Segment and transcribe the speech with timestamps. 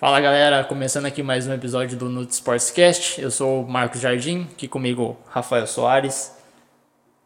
[0.00, 3.20] Fala galera, começando aqui mais um episódio do Nut Sportscast.
[3.20, 6.32] Eu sou o Marcos Jardim, aqui comigo Rafael Soares.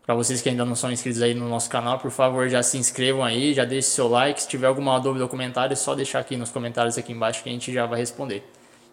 [0.04, 2.76] Para vocês que ainda não são inscritos aí no nosso canal, por favor, já se
[2.76, 4.42] inscrevam aí, já deixe seu like.
[4.42, 7.48] Se tiver alguma dúvida ou comentário, é só deixar aqui nos comentários aqui embaixo que
[7.48, 8.44] a gente já vai responder.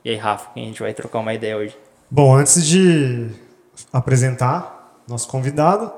[0.06, 1.76] E aí, Rafa, quem a gente vai trocar uma ideia hoje?
[2.08, 3.32] Bom, antes de
[3.92, 5.92] apresentar nosso convidado,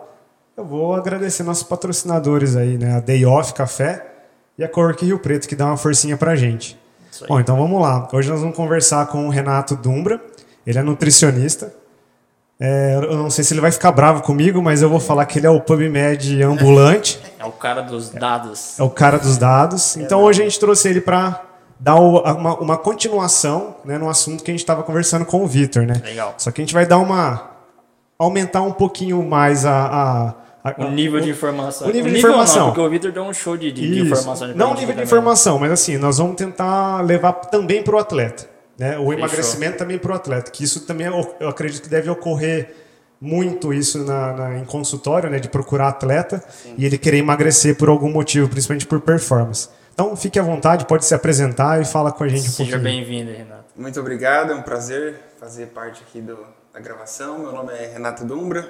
[0.55, 2.95] eu vou agradecer nossos patrocinadores aí, né?
[2.95, 4.09] A Day Off Café
[4.57, 6.81] e a Cork Rio Preto, que dá uma forcinha pra gente.
[7.27, 8.07] Bom, então vamos lá.
[8.11, 10.21] Hoje nós vamos conversar com o Renato Dumbra.
[10.65, 11.73] Ele é nutricionista.
[12.59, 15.37] É, eu não sei se ele vai ficar bravo comigo, mas eu vou falar que
[15.37, 17.19] ele é o PubMed ambulante.
[17.43, 18.79] É o cara dos dados.
[18.79, 19.97] É o cara dos dados.
[19.97, 21.43] Então hoje a gente trouxe ele para
[21.77, 25.85] dar uma, uma continuação né, no assunto que a gente estava conversando com o Vitor,
[25.85, 25.95] né?
[26.05, 26.35] Legal.
[26.37, 27.51] Só que a gente vai dar uma
[28.17, 30.33] aumentar um pouquinho mais a, a
[30.77, 31.87] o nível de informação.
[31.87, 32.59] O nível, o nível de informação.
[32.59, 34.47] Não, porque o Vitor deu um show de, de, de informação.
[34.47, 37.99] De não o nível de informação, mas assim, nós vamos tentar levar também para o
[37.99, 38.47] atleta.
[38.77, 38.91] Né?
[38.97, 39.13] O Fechou.
[39.13, 40.49] emagrecimento também para o atleta.
[40.49, 41.07] Que isso também,
[41.39, 42.73] eu acredito que deve ocorrer
[43.19, 45.39] muito isso na, na em consultório, né?
[45.39, 46.75] De procurar atleta Sim.
[46.77, 49.69] e ele querer emagrecer por algum motivo, principalmente por performance.
[49.93, 53.05] Então, fique à vontade, pode se apresentar e fala com a gente um Seja pouquinho.
[53.05, 53.63] Seja bem-vindo, Renato.
[53.75, 56.37] Muito obrigado, é um prazer fazer parte aqui do,
[56.73, 57.39] da gravação.
[57.39, 58.67] Meu nome é Renato Dumbra,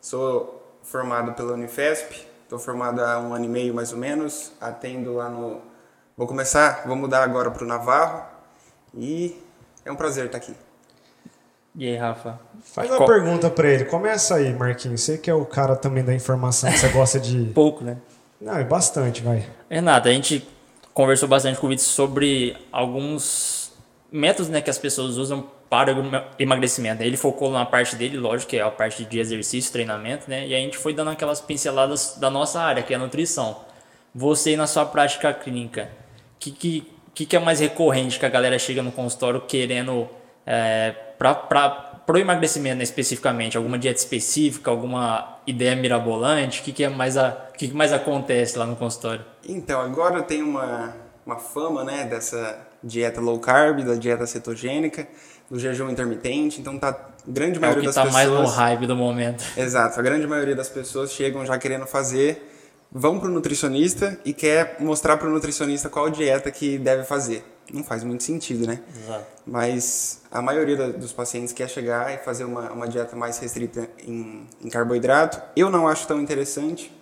[0.00, 5.14] sou formado pela Unifesp, estou formado há um ano e meio mais ou menos, atendo
[5.14, 5.60] lá no...
[6.16, 8.24] Vou começar, vou mudar agora para o Navarro
[8.94, 9.36] e
[9.84, 10.54] é um prazer estar aqui.
[11.74, 12.38] E aí, Rafa?
[12.62, 13.84] Faz uma pergunta para ele.
[13.86, 15.00] Começa aí, Marquinhos.
[15.00, 17.46] Você que é o cara também da informação, que você gosta de...
[17.52, 17.96] Pouco, né?
[18.40, 19.44] Não, é bastante, vai.
[19.68, 20.46] Renato, a gente
[20.92, 23.63] conversou bastante com o Vitor sobre alguns
[24.14, 26.04] métodos né, que as pessoas usam para o
[26.38, 27.02] emagrecimento.
[27.02, 30.46] Ele focou na parte dele, lógico, que é a parte de exercício, treinamento, né?
[30.46, 33.62] E a gente foi dando aquelas pinceladas da nossa área, que é a nutrição.
[34.14, 35.90] Você, na sua prática clínica,
[36.36, 40.08] o que, que, que, é mais recorrente que a galera chega no consultório querendo
[40.46, 43.56] é, para o emagrecimento né, especificamente?
[43.56, 46.60] Alguma dieta específica, alguma ideia mirabolante?
[46.60, 49.24] O que, que, é mais a, que, que mais acontece lá no consultório?
[49.48, 50.94] Então, agora tem uma,
[51.26, 55.08] uma fama né, dessa dieta low carb, da dieta cetogênica
[55.50, 58.26] do jejum intermitente, então tá grande maioria é o que das tá pessoas.
[58.26, 59.44] mais no hype do momento.
[59.56, 62.50] Exato, a grande maioria das pessoas chegam já querendo fazer,
[62.90, 67.44] vão pro nutricionista e quer mostrar pro nutricionista qual dieta que deve fazer.
[67.72, 68.80] Não faz muito sentido, né?
[68.94, 69.24] Exato.
[69.46, 73.88] Mas a maioria da, dos pacientes quer chegar e fazer uma, uma dieta mais restrita
[74.06, 75.40] em, em carboidrato.
[75.56, 76.92] Eu não acho tão interessante,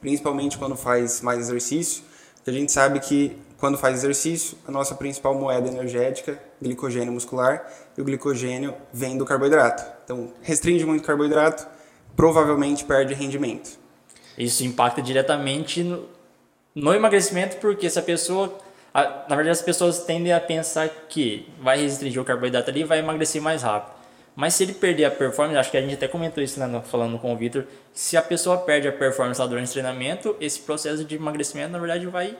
[0.00, 2.02] principalmente quando faz mais exercício,
[2.36, 7.64] porque a gente sabe que quando faz exercício, a nossa principal moeda energética, glicogênio muscular,
[7.96, 9.84] e o glicogênio vem do carboidrato.
[10.02, 11.64] Então, restringe muito carboidrato,
[12.16, 13.78] provavelmente perde rendimento.
[14.36, 16.08] Isso impacta diretamente no,
[16.74, 18.52] no emagrecimento, porque se a pessoa.
[18.92, 22.84] A, na verdade, as pessoas tendem a pensar que vai restringir o carboidrato ali e
[22.84, 23.94] vai emagrecer mais rápido.
[24.34, 27.16] Mas se ele perder a performance, acho que a gente até comentou isso né, falando
[27.16, 31.04] com o Victor, se a pessoa perde a performance lá durante o treinamento, esse processo
[31.04, 32.36] de emagrecimento, na verdade, vai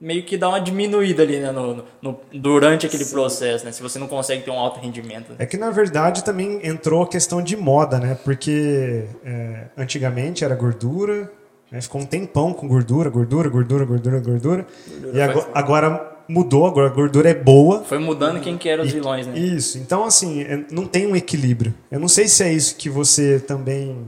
[0.00, 3.12] meio que dá uma diminuída ali, né, no, no durante aquele Sim.
[3.12, 5.30] processo, né, se você não consegue ter um alto rendimento.
[5.30, 5.36] Né?
[5.40, 10.54] É que na verdade também entrou a questão de moda, né, porque é, antigamente era
[10.54, 11.30] gordura,
[11.70, 16.66] né, ficou um tempão com gordura, gordura, gordura, gordura, gordura, gordura e agora, agora, mudou,
[16.66, 17.82] agora a gordura é boa.
[17.82, 19.36] Foi mudando quem que eram os vilões, né?
[19.36, 21.74] Isso, então assim, é, não tem um equilíbrio.
[21.90, 24.06] Eu não sei se é isso que você também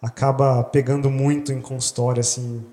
[0.00, 2.64] acaba pegando muito em consultório, assim...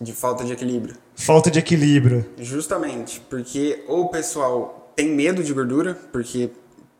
[0.00, 0.96] De falta de equilíbrio.
[1.14, 2.26] Falta de equilíbrio.
[2.38, 6.50] Justamente, porque ou o pessoal tem medo de gordura, porque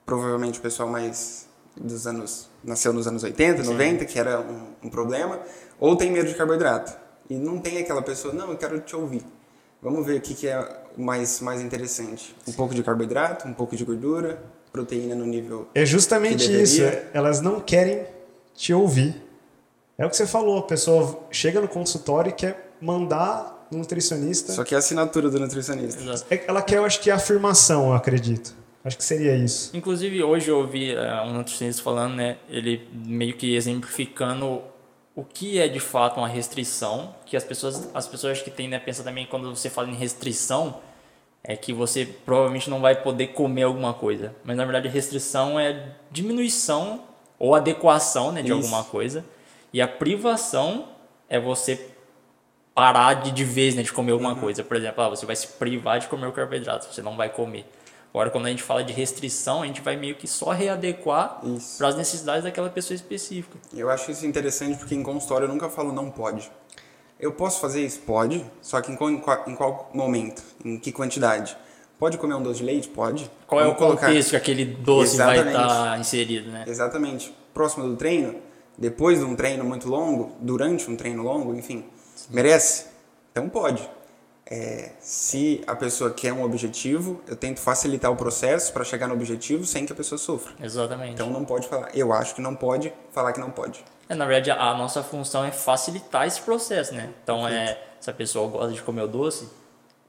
[0.04, 3.70] provavelmente o pessoal mais dos anos nasceu nos anos 80, Sim.
[3.70, 5.40] 90, que era um, um, problema,
[5.78, 6.92] ou tem medo de carboidrato.
[7.28, 9.24] E não tem aquela pessoa, não, eu quero te ouvir.
[9.80, 12.36] Vamos ver o que, que é mais, mais interessante.
[12.46, 15.68] Um pouco de carboidrato, um pouco de gordura, proteína no nível.
[15.74, 16.82] É justamente isso.
[17.14, 18.04] Elas não querem
[18.54, 19.22] te ouvir.
[19.96, 24.52] É o que você falou, a pessoa chega no consultório e quer mandar nutricionista.
[24.52, 26.02] Só que é a assinatura do nutricionista.
[26.02, 26.26] Exato.
[26.30, 28.54] É ela quer, eu acho que, a afirmação, eu acredito.
[28.84, 29.76] Acho que seria isso.
[29.76, 32.38] Inclusive, hoje eu ouvi uh, um nutricionista falando, né?
[32.48, 34.62] Ele meio que exemplificando
[35.14, 38.80] o que é de fato uma restrição, que as pessoas, as pessoas que tendem a
[38.80, 40.80] pensar também quando você fala em restrição,
[41.44, 44.34] é que você provavelmente não vai poder comer alguma coisa.
[44.44, 47.02] Mas na verdade, restrição é diminuição
[47.38, 48.56] ou adequação né, de isso.
[48.56, 49.24] alguma coisa.
[49.72, 50.88] E a privação
[51.28, 51.76] é você
[52.74, 54.40] parar de, de vez né, de comer alguma uhum.
[54.40, 54.62] coisa.
[54.62, 57.66] Por exemplo, ah, você vai se privar de comer o carboidrato, você não vai comer.
[58.12, 61.40] Agora, quando a gente fala de restrição, a gente vai meio que só readequar
[61.78, 63.56] para as necessidades daquela pessoa específica.
[63.72, 66.50] Eu acho isso interessante porque em consultório eu nunca falo não pode.
[67.20, 68.00] Eu posso fazer isso?
[68.00, 69.10] Pode, só que em qual,
[69.46, 70.42] em qual momento?
[70.64, 71.56] Em que quantidade?
[71.98, 72.88] Pode comer um doce de leite?
[72.88, 73.30] Pode.
[73.46, 75.60] Qual é o Vamos colocar- contexto que aquele doce vai Exatamente.
[75.60, 76.64] estar inserido, né?
[76.66, 77.34] Exatamente.
[77.52, 78.36] Próximo do treino,
[78.78, 81.84] depois de um treino muito longo, durante um treino longo, enfim,
[82.30, 82.86] merece?
[83.32, 83.88] Então pode.
[84.52, 89.14] É, se a pessoa quer um objetivo, eu tento facilitar o processo para chegar no
[89.14, 90.52] objetivo sem que a pessoa sofra.
[90.60, 91.12] Exatamente.
[91.12, 93.84] Então não pode falar, eu acho que não pode, falar que não pode.
[94.08, 97.10] É, na verdade, a nossa função é facilitar esse processo, né?
[97.22, 99.48] Então, é, se a pessoa gosta de comer o doce,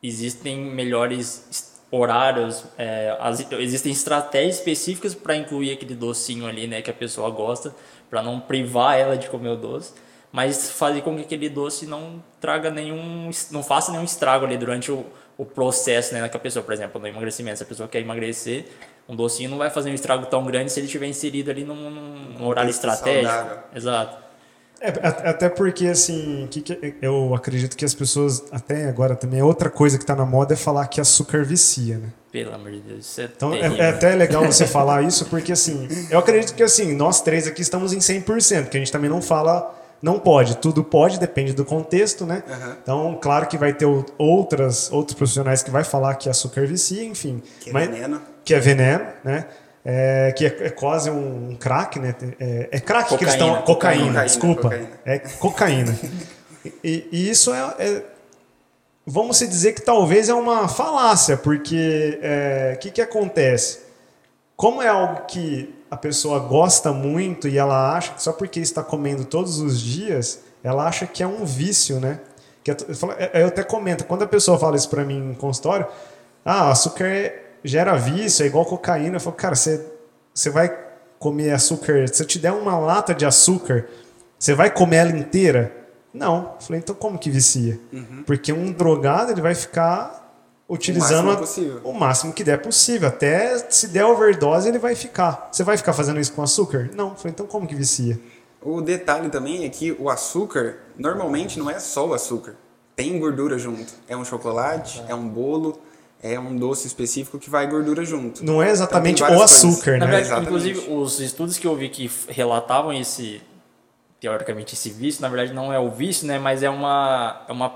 [0.02, 6.82] existem melhores es- horários, é, as- existem estratégias específicas para incluir aquele docinho ali, né,
[6.82, 7.76] que a pessoa gosta,
[8.10, 9.94] para não privar ela de comer o doce,
[10.32, 14.92] mas fazer com que aquele doce não traga nenhum, não faça nenhum estrago ali durante
[14.92, 15.06] o,
[15.38, 18.66] o processo, né, que a pessoa, por exemplo, no emagrecimento, se a pessoa quer emagrecer,
[19.10, 21.90] um docinho não vai fazer um estrago tão grande se ele estiver inserido ali num,
[21.90, 23.30] num- horário estratégico.
[23.34, 23.58] saudável.
[23.76, 24.22] Exato.
[24.84, 24.90] É,
[25.30, 29.70] até porque, assim, que que- eu acredito que as pessoas, até agora também, é outra
[29.70, 32.10] coisa que tá na moda é falar que açúcar vicia, né?
[32.32, 33.84] Pelo amor de Deus, isso é Então é, terrível.
[33.84, 37.62] é até legal você falar isso, porque assim, eu acredito que assim, nós três aqui
[37.62, 41.64] estamos em 100%, que a gente também não fala, não pode, tudo pode, depende do
[41.64, 42.44] contexto, né?
[42.50, 42.78] Aham.
[42.82, 43.86] Então, claro que vai ter
[44.18, 47.42] outras, outros profissionais que vai falar que açúcar vicia, enfim.
[47.60, 48.22] Que é mas- veneno.
[48.44, 49.46] Que é veneno, né?
[49.86, 52.16] É, que é, é quase um crack, né?
[52.40, 53.54] É, é crack que eles Cocaína.
[53.60, 53.62] estão.
[53.76, 54.62] Cocaína, Cocaína, desculpa.
[54.64, 54.90] cocaína.
[55.06, 56.00] É cocaína.
[56.84, 58.04] e, e isso é, é-
[59.04, 62.20] Vamos se dizer que talvez é uma falácia, porque
[62.76, 63.80] o que, que acontece?
[64.56, 68.82] Como é algo que a pessoa gosta muito e ela acha que só porque está
[68.82, 72.22] comendo todos os dias, ela acha que é um vício, né?
[72.64, 75.34] Que é- eu, falo- eu até comento, quando a pessoa fala isso pra mim em
[75.34, 75.86] consultório,
[76.46, 79.18] ah, açúcar é- gera vício, é igual cocaína.
[79.18, 79.86] Eu falo, cara, você,
[80.34, 80.74] você vai
[81.20, 83.86] comer açúcar, se eu te der uma lata de açúcar,
[84.40, 85.76] você vai comer ela inteira?
[86.14, 86.54] Não.
[86.56, 87.80] Eu falei, então como que vicia?
[88.26, 90.21] Porque um drogado ele vai ficar
[90.74, 93.08] utilizando máximo a- o máximo que der possível.
[93.10, 95.50] Até se der overdose, ele vai ficar.
[95.52, 96.90] Você vai ficar fazendo isso com açúcar?
[96.96, 97.16] Não.
[97.16, 98.20] Falei, então como que vicia?
[98.62, 102.56] O detalhe também é que o açúcar, normalmente não é só o açúcar.
[102.96, 103.92] Tem gordura junto.
[104.08, 105.80] É um chocolate, é um bolo,
[106.22, 108.46] é um doce específico que vai gordura junto.
[108.46, 109.66] Não é exatamente Então, o coisas.
[109.66, 110.12] açúcar, Na né?
[110.12, 110.48] verdade, Exatamente.
[110.48, 113.42] inclusive, os estudos que eu vi que relatavam esse,
[114.20, 117.76] teoricamente, esse vício, na verdade não é o vício, né, mas é uma, é uma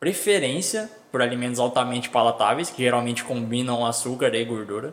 [0.00, 4.92] preferência por alimentos altamente palatáveis, que geralmente combinam açúcar e gordura.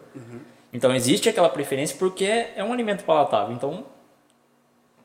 [0.71, 3.53] Então existe aquela preferência porque é um alimento palatável.
[3.53, 3.83] Então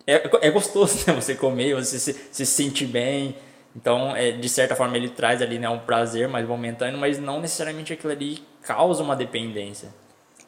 [0.06, 3.34] é, é gostoso né, você comer, você se, se sentir bem.
[3.74, 7.40] Então, é, de certa forma, ele traz ali né, um prazer mais momentâneo, mas não
[7.40, 9.88] necessariamente aquilo ali causa uma dependência.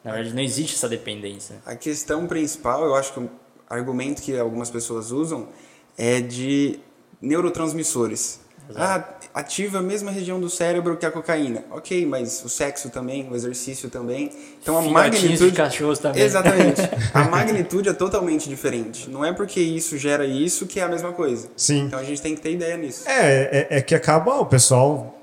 [0.05, 1.57] Na verdade, não existe essa dependência.
[1.65, 3.29] A questão principal, eu acho que o
[3.69, 5.49] argumento que algumas pessoas usam
[5.97, 6.79] é de
[7.21, 8.39] neurotransmissores.
[8.75, 9.03] Ah,
[9.33, 11.63] ativa a mesma região do cérebro que a cocaína.
[11.71, 14.31] Ok, mas o sexo também, o exercício também.
[14.61, 15.51] Então a Filhotinhos de magnitude.
[15.51, 16.23] cachorros também.
[16.23, 16.81] Exatamente.
[17.13, 19.09] A magnitude é totalmente diferente.
[19.09, 21.49] Não é porque isso gera isso que é a mesma coisa.
[21.55, 21.85] Sim.
[21.85, 23.07] Então a gente tem que ter ideia nisso.
[23.07, 25.17] É, é, é que acaba o pessoal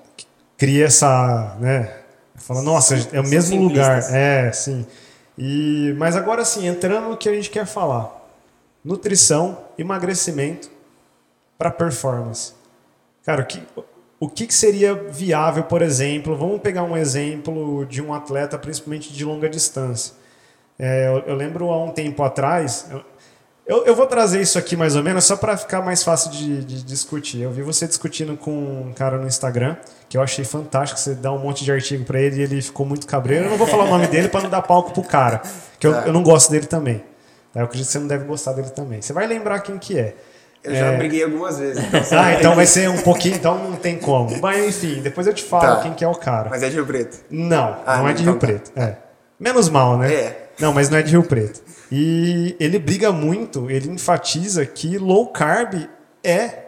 [0.56, 1.94] cria essa, né?
[2.34, 4.02] Fala, nossa, é o São mesmo lugar.
[4.12, 4.84] É, sim.
[5.36, 8.14] E, mas agora sim, entrando no que a gente quer falar.
[8.84, 10.70] Nutrição, emagrecimento
[11.56, 12.52] para performance.
[13.28, 13.62] Cara, o que,
[14.18, 16.34] o que que seria viável, por exemplo?
[16.34, 20.14] Vamos pegar um exemplo de um atleta, principalmente de longa distância.
[20.78, 22.86] É, eu, eu lembro há um tempo atrás.
[22.90, 26.64] eu- Eu, vou trazer isso aqui mais ou menos só para ficar mais fácil de,
[26.64, 27.42] de discutir.
[27.42, 28.50] Eu vi você discutindo com
[28.88, 29.76] um cara no Instagram,
[30.08, 30.98] que eu achei fantástico.
[30.98, 33.44] Você dá um monte de artigo para ele e ele ficou muito cabreiro.
[33.44, 35.42] Eu não vou falar o nome dele para não dar palco pro cara,
[35.78, 36.06] que eu, Tá.
[36.06, 37.04] eu não gosto dele também.
[37.52, 37.60] Tá?
[37.60, 39.02] Eu acredito que você não deve gostar dele também.
[39.02, 40.16] Você vai lembrar quem que é.
[40.64, 41.82] Eu já briguei algumas vezes.
[41.84, 44.38] então Ah, então vai ser um pouquinho, então não tem como.
[44.40, 45.82] Mas enfim, depois eu te falo Tá.
[45.82, 46.50] quem que é o cara.
[46.50, 47.18] Mas é de Rio Preto.
[47.30, 48.46] Não, Ah, não é de então Rio tá.
[48.46, 48.72] Preto.
[48.76, 48.96] É.
[49.38, 50.12] Menos mal, né?
[50.12, 50.48] É.
[50.58, 51.62] Não, mas não é de Rio Preto.
[51.90, 55.88] E ele briga muito, ele enfatiza que low carb
[56.24, 56.64] é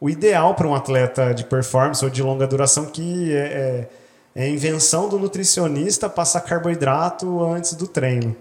[0.00, 3.88] o ideal para um atleta de performance ou de longa duração, que é,
[4.36, 8.34] é, é invenção do nutricionista passar carboidrato antes do treino.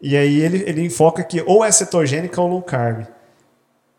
[0.00, 3.04] E aí ele, ele enfoca que ou é cetogênica ou low carb.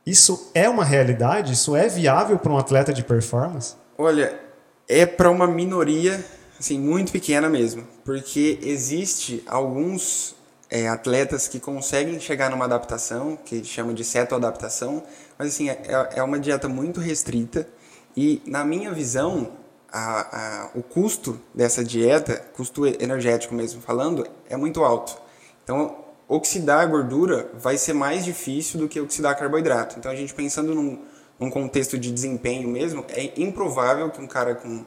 [0.06, 1.54] Isso é uma realidade?
[1.54, 3.76] Isso é viável para um atleta de performance?
[3.98, 4.40] Olha,
[4.88, 6.24] é para uma minoria,
[6.60, 10.36] assim, muito pequena mesmo, porque existe alguns
[10.70, 15.04] é, atletas que conseguem chegar numa adaptação, que chama de cetoadaptação,
[15.38, 15.78] mas assim, é,
[16.16, 17.68] é uma dieta muito restrita
[18.16, 19.52] e, na minha visão,
[19.92, 25.18] a, a, o custo dessa dieta, custo energético mesmo falando, é muito alto.
[25.64, 25.96] Então,
[26.30, 29.98] oxidar a gordura vai ser mais difícil do que oxidar carboidrato.
[29.98, 31.00] Então, a gente pensando num,
[31.40, 34.86] num contexto de desempenho mesmo, é improvável que um cara com,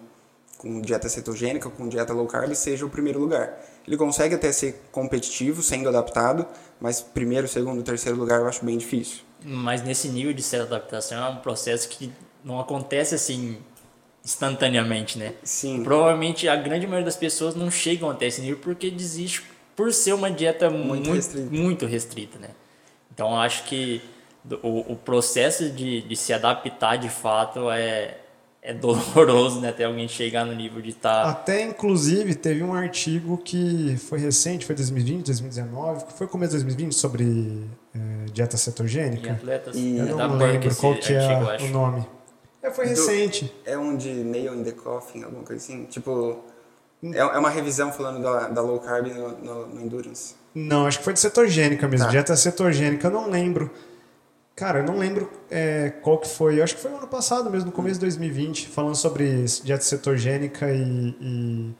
[0.57, 3.61] com dieta cetogênica, com dieta low carb, seja o primeiro lugar.
[3.85, 6.47] Ele consegue até ser competitivo, sendo adaptado,
[6.81, 9.23] mas primeiro, segundo, terceiro lugar eu acho bem difícil.
[9.45, 12.13] Mas nesse nível de ser adaptação é um processo que
[12.45, 13.59] não acontece assim
[14.25, 15.35] instantaneamente, né?
[15.43, 15.83] Sim.
[15.83, 19.43] Provavelmente a grande maioria das pessoas não chegam até esse nível porque desiste
[19.77, 21.51] por ser uma dieta muito, muito, restrita.
[21.51, 22.49] Muito restrita né?
[23.13, 24.03] Então eu acho que
[24.63, 28.17] o, o processo de, de se adaptar de fato é,
[28.61, 29.69] é doloroso, né?
[29.69, 31.25] Até alguém chegar no nível de estar.
[31.25, 31.31] Tá...
[31.31, 36.65] Até, inclusive, teve um artigo que foi recente, foi 2020, 2019, que foi começo de
[36.65, 37.65] 2020, sobre
[37.95, 39.29] é, dieta cetogênica.
[39.29, 39.77] Em atletas.
[39.77, 42.07] E eu não lembro qual que é artigo, o nome.
[42.63, 43.53] É, foi recente.
[43.67, 45.85] é um de nail in the coffin, alguma coisa assim?
[45.87, 46.45] Tipo,
[47.03, 50.35] é, é uma revisão falando da, da low carb no, no, no, endurance.
[50.55, 52.11] Não, acho que foi de cetogênica mesmo, tá.
[52.11, 53.71] dieta cetogênica, eu não lembro.
[54.55, 56.61] Cara, eu não lembro é, qual que foi.
[56.61, 60.71] Eu acho que foi ano passado mesmo, no começo de 2020, falando sobre dieta cetogênica
[60.71, 61.75] e, e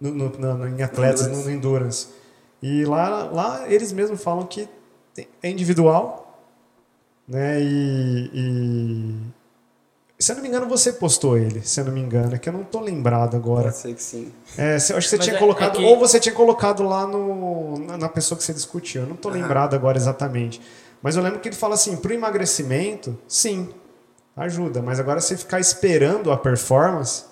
[0.00, 1.44] no, no, no, em atletas endurance.
[1.44, 2.08] no endurance.
[2.62, 4.68] E lá, lá eles mesmos falam que
[5.42, 6.42] é individual,
[7.26, 7.60] né?
[7.60, 9.14] E, e,
[10.18, 12.48] se eu não me engano, você postou ele, se eu não me engano, é que
[12.48, 13.64] eu não tô lembrado agora.
[13.64, 14.32] Pode ser que sim.
[14.56, 15.84] É, eu acho que você Mas tinha é, colocado, é que...
[15.84, 19.34] ou você tinha colocado lá no, na pessoa que você discutiu, eu não tô uhum.
[19.34, 20.60] lembrado agora exatamente.
[21.00, 23.68] Mas eu lembro que ele fala assim, para o emagrecimento, sim,
[24.36, 24.82] ajuda.
[24.82, 27.24] Mas agora você ficar esperando a performance,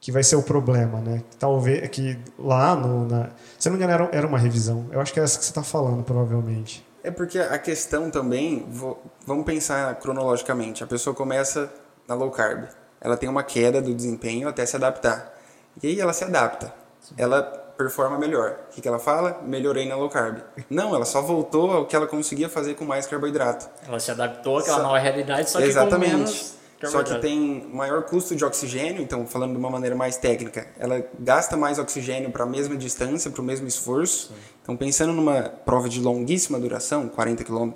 [0.00, 1.24] que vai ser o problema, né?
[1.36, 4.86] Talvez que lá no, na, se não me engano era, era uma revisão.
[4.92, 6.86] Eu acho que é essa que você está falando, provavelmente.
[7.02, 10.84] É porque a questão também, vou, vamos pensar cronologicamente.
[10.84, 11.72] A pessoa começa
[12.08, 12.68] na low carb,
[13.00, 15.34] ela tem uma queda do desempenho até se adaptar.
[15.82, 16.72] E aí ela se adapta.
[17.16, 17.42] Ela
[17.76, 18.56] performa melhor.
[18.70, 19.40] O que, que ela fala?
[19.42, 20.38] Melhorei na low carb.
[20.70, 23.68] Não, ela só voltou ao que ela conseguia fazer com mais carboidrato.
[23.86, 24.82] Ela se adaptou àquela só...
[24.82, 26.10] nova realidade, só que Exatamente.
[26.10, 30.16] com menos só que tem maior custo de oxigênio, então falando de uma maneira mais
[30.16, 34.28] técnica, ela gasta mais oxigênio para a mesma distância, para o mesmo esforço.
[34.28, 34.34] Sim.
[34.62, 37.72] Então pensando numa prova de longuíssima duração, 40 km,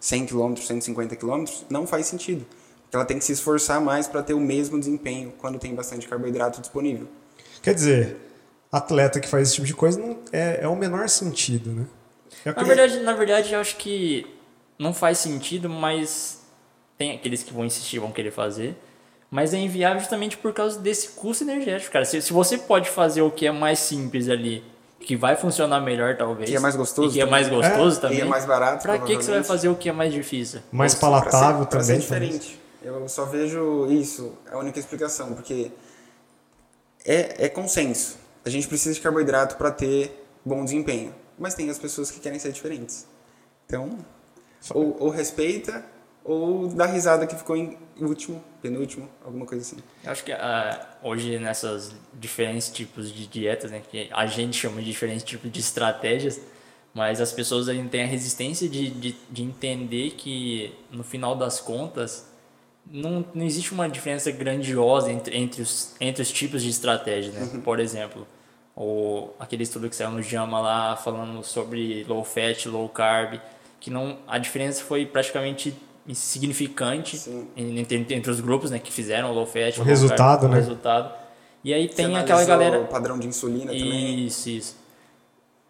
[0.00, 2.44] 100 km, 150 km, não faz sentido.
[2.92, 6.06] Porque ela tem que se esforçar mais para ter o mesmo desempenho quando tem bastante
[6.06, 7.08] carboidrato disponível.
[7.62, 8.18] Quer dizer,
[8.70, 11.86] atleta que faz esse tipo de coisa não, é, é o menor sentido, né?
[12.44, 14.26] É na, verdade, na verdade, eu acho que
[14.78, 16.42] não faz sentido, mas
[16.98, 18.76] tem aqueles que vão insistir, vão querer fazer.
[19.30, 22.04] Mas é inviável justamente por causa desse custo energético, cara.
[22.04, 24.62] Se, se você pode fazer o que é mais simples ali,
[25.00, 26.50] que vai funcionar melhor, talvez.
[26.50, 27.08] Que é mais gostoso.
[27.08, 28.18] E que é mais gostoso é, também.
[28.18, 28.82] E é mais barato.
[28.82, 30.60] Pra que, que você vai fazer o que é mais difícil?
[30.70, 32.06] Mais palatável pra ser, também.
[32.06, 32.61] Pra ser diferente.
[32.82, 35.70] Eu só vejo isso, é a única explicação, porque
[37.04, 41.14] é, é consenso a gente precisa de carboidrato para ter bom desempenho.
[41.38, 43.06] Mas tem as pessoas que querem ser diferentes.
[43.66, 43.98] Então,
[44.74, 45.84] ou, ou respeita
[46.24, 49.82] ou dá risada que ficou em último, penúltimo, alguma coisa assim.
[50.04, 50.36] Eu acho que uh,
[51.02, 55.58] hoje nessas diferentes tipos de dietas, né, que a gente chama de diferentes tipos de
[55.58, 56.40] estratégias,
[56.94, 61.58] mas as pessoas ainda têm a resistência de, de, de entender que no final das
[61.58, 62.28] contas
[62.90, 67.48] não, não existe uma diferença grandiosa entre, entre, os, entre os tipos de estratégia, né?
[67.52, 67.60] Uhum.
[67.60, 68.26] Por exemplo,
[68.76, 73.40] o, aquele estudo que saiu no JAMA lá falando sobre low fat, low carb,
[73.80, 75.74] que não a diferença foi praticamente
[76.06, 77.20] insignificante
[77.56, 80.56] entre, entre, os grupos, né, que fizeram low fat, o low resultado, carb, né?
[80.56, 81.22] O resultado.
[81.64, 84.26] E aí tem aquela galera o padrão de insulina isso, também.
[84.26, 84.76] Isso, isso.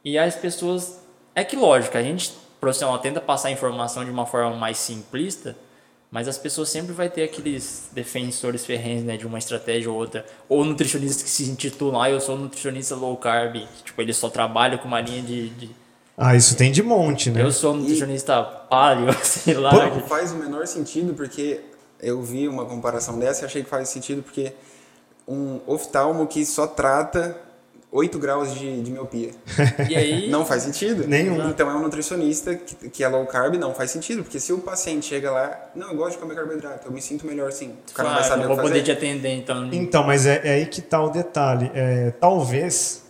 [0.04, 1.00] E as pessoas
[1.34, 5.56] é que lógico, a gente profissional tenta passar a informação de uma forma mais simplista,
[6.12, 10.26] mas as pessoas sempre vai ter aqueles defensores ferrenhos, né, de uma estratégia ou outra.
[10.46, 13.54] Ou nutricionistas que se intitulam, ah, eu sou nutricionista low carb.
[13.54, 15.70] Que, tipo, ele só trabalha com uma linha de, de...
[16.14, 17.42] Ah, isso tem de monte, né?
[17.42, 18.68] Eu sou nutricionista e...
[18.68, 19.88] paleo, sei lá.
[19.88, 21.60] Pô, faz o menor sentido, porque
[21.98, 24.52] eu vi uma comparação dessa e achei que faz sentido, porque
[25.26, 27.40] um oftalmo que só trata
[27.94, 29.30] 8 graus de, de miopia.
[29.90, 30.30] E aí?
[30.30, 31.06] Não faz sentido.
[31.06, 31.50] Nenhum.
[31.50, 34.22] Então é um nutricionista que, que é low carb, não faz sentido.
[34.22, 37.26] Porque se o paciente chega lá, não, eu gosto de comer carboidrato, eu me sinto
[37.26, 37.74] melhor assim.
[37.90, 39.68] O cara ah, vai saber eu vou poder te atender então.
[39.72, 41.70] Então, mas é, é aí que tá o detalhe.
[41.74, 43.02] É, talvez,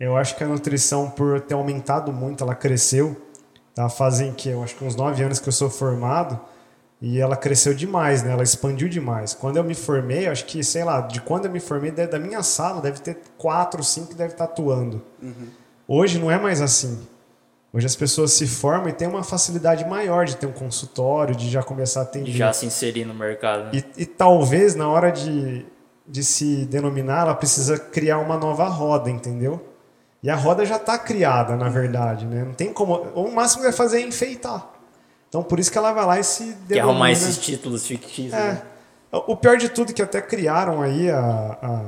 [0.00, 3.16] eu acho que a nutrição, por ter aumentado muito, ela cresceu.
[3.72, 3.88] Tá?
[3.88, 6.40] Fazem que eu acho que uns 9 anos que eu sou formado.
[7.00, 8.32] E ela cresceu demais, né?
[8.32, 9.34] Ela expandiu demais.
[9.34, 12.42] Quando eu me formei, acho que, sei lá, de quando eu me formei, da minha
[12.42, 15.02] sala, deve ter quatro, cinco que deve estar atuando.
[15.22, 15.48] Uhum.
[15.86, 17.06] Hoje não é mais assim.
[17.72, 21.50] Hoje as pessoas se formam e têm uma facilidade maior de ter um consultório, de
[21.50, 22.30] já começar a atender.
[22.30, 23.64] De já se inserir no mercado.
[23.64, 23.70] Né?
[23.74, 25.66] E, e, talvez na hora de,
[26.08, 29.62] de se denominar, ela precisa criar uma nova roda, entendeu?
[30.22, 32.44] E a roda já está criada, na verdade, né?
[32.44, 32.94] Não tem como.
[33.14, 34.72] O máximo que vai fazer é enfeitar.
[35.28, 36.56] Então por isso que ela vai lá e se.
[36.68, 38.32] Quer arrumar esses títulos fictícios.
[38.32, 38.52] É.
[38.52, 38.62] Né?
[39.12, 41.18] O pior de tudo é que até criaram aí a,
[41.62, 41.82] a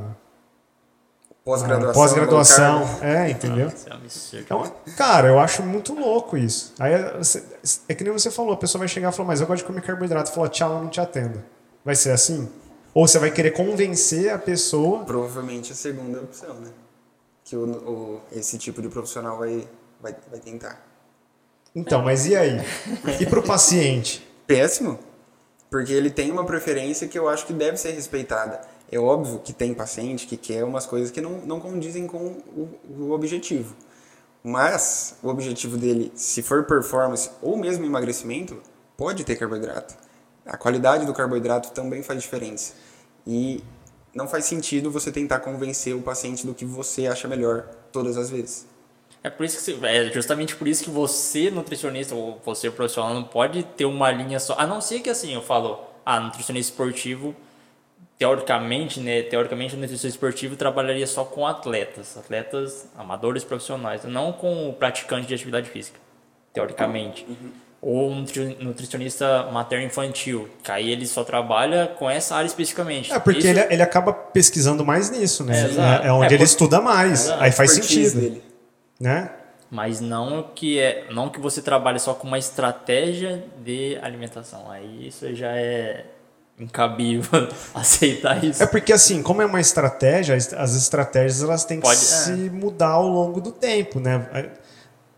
[1.44, 1.94] Pós-graduação.
[1.94, 2.82] pós-graduação.
[3.02, 3.68] É, entendeu?
[3.68, 4.38] É.
[4.38, 6.74] Então, cara, eu acho muito louco isso.
[6.78, 7.42] Aí é, você-
[7.88, 9.64] é que nem você falou, a pessoa vai chegar e falar, mas eu gosto de
[9.66, 10.30] comer carboidrato.
[10.30, 11.42] Fala, tchau, eu não te atendo.
[11.84, 12.48] Vai ser assim?
[12.92, 15.04] Ou você vai querer convencer a pessoa.
[15.04, 16.70] Provavelmente a segunda opção, né?
[17.44, 19.66] Que o, o- esse tipo de profissional vai,
[20.02, 20.82] vai, vai tentar.
[21.78, 22.60] Então, mas e aí?
[23.20, 24.26] E pro paciente?
[24.48, 24.98] Péssimo,
[25.70, 28.60] porque ele tem uma preferência que eu acho que deve ser respeitada.
[28.90, 32.68] É óbvio que tem paciente que quer umas coisas que não, não condizem com o,
[32.88, 33.76] o objetivo.
[34.42, 38.60] Mas o objetivo dele, se for performance ou mesmo emagrecimento,
[38.96, 39.94] pode ter carboidrato.
[40.44, 42.72] A qualidade do carboidrato também faz diferença.
[43.24, 43.62] E
[44.12, 48.30] não faz sentido você tentar convencer o paciente do que você acha melhor todas as
[48.30, 48.66] vezes.
[49.22, 53.12] É por isso que você- é justamente por isso que você nutricionista ou você profissional
[53.12, 54.54] não pode ter uma linha só.
[54.58, 57.34] A não ser que assim, eu falo, ah, nutricionista esportivo,
[58.18, 64.68] teoricamente, né, teoricamente o nutricionista esportivo trabalharia só com atletas, atletas amadores profissionais, não com
[64.68, 65.98] o praticante de atividade física,
[66.52, 67.26] teoricamente.
[67.80, 73.12] Ou um nutri- nutricionista materno infantil, que aí ele só trabalha com essa área especificamente.
[73.12, 75.54] É, porque Isso- ele, ele acaba pesquisando mais nisso, né?
[76.02, 76.06] É.
[76.06, 77.26] É, é onde É, ele por- estuda mais.
[77.26, 77.42] Exato.
[77.42, 78.20] Aí faz sentido.
[78.20, 78.42] dele.
[79.00, 79.30] Né?
[79.70, 84.70] Mas não que é, não que você trabalhe só com uma estratégia de alimentação.
[84.70, 86.06] Aí isso já é
[86.58, 88.62] incabível aceitar isso.
[88.62, 92.02] É porque assim, como é uma estratégia, as- as estratégias elas têm que Pode- é.
[92.02, 94.26] se mudar ao longo do tempo, né?
[94.32, 94.48] É,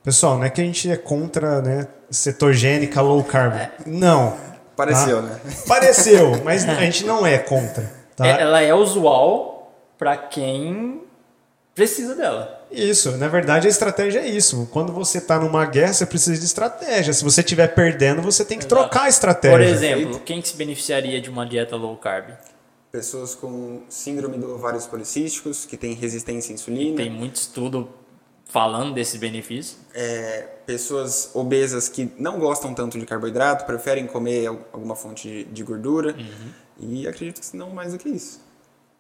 [0.02, 3.54] Pessoal, não é que a gente é contra, né, cetogênica, low carb.
[3.87, 4.34] Não.
[4.75, 5.28] Pareceu, tá?
[5.28, 5.40] né?
[5.68, 7.84] Pareceu, mas a gente não é contra,
[8.16, 8.26] tá?
[8.26, 11.02] É- ela é usual para quem
[11.75, 12.59] precisa dela.
[12.71, 14.69] Isso, na verdade a estratégia é isso.
[14.73, 17.12] Quando você está numa guerra, você precisa de estratégia.
[17.12, 18.83] Se você estiver perdendo, você tem que Exato.
[18.83, 19.59] trocar a estratégia.
[19.59, 22.31] Por exemplo, quem que se beneficiaria de uma dieta low carb?
[22.93, 26.97] Pessoas com síndrome do ovários policísticos, que tem resistência à insulina.
[26.97, 27.89] Tem muito estudo
[28.45, 29.77] falando desses benefícios.
[29.95, 35.45] é, pessoas obesas que não gostam tanto de carboidrato, preferem comer al- alguma fonte de,
[35.45, 36.15] de gordura.
[36.17, 36.50] Uhum.
[36.80, 38.41] E acredito que não mais do que isso.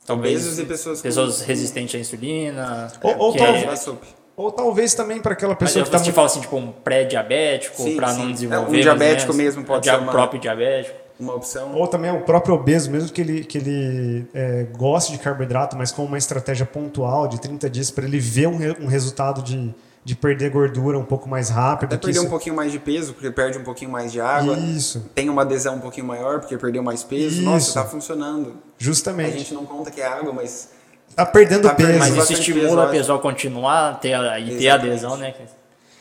[0.06, 2.88] Talvez e pessoas com- pessoas resistentes à insulina.
[3.02, 3.92] Ou- ou que talvez- é-.
[4.36, 6.72] Ou talvez também para aquela Mas pessoa que está te muito falo assim, tipo um
[6.72, 8.78] pré-diabético, para não É, desenvolver.
[8.78, 10.96] um diabético mesmo pode Dia- ser uma- próprio diabético.
[11.18, 11.74] Uma opção.
[11.74, 15.92] Ou também o próprio obeso, mesmo que ele, que ele é, goste de carboidrato, mas
[15.92, 19.74] com uma estratégia pontual de 30 dias para ele ver um, re- um resultado de,
[20.04, 21.88] de perder gordura um pouco mais rápido.
[21.94, 24.56] Até perder isso- um pouquinho mais de peso, porque perde um pouquinho mais de água.
[24.56, 27.36] Isso, Tem uma adesão um pouquinho maior, porque perdeu mais peso.
[27.36, 27.42] Isso.
[27.42, 28.50] Nossa, tá funcionando.
[28.50, 29.38] A justamente.
[29.38, 30.70] gente não conta que é água, mas
[31.14, 31.98] Tá perdendo Tá peso.
[31.98, 35.16] Mas isso estimula peso, a eu pessoa a continuar a ter, a- e ter adesão,
[35.16, 35.34] né?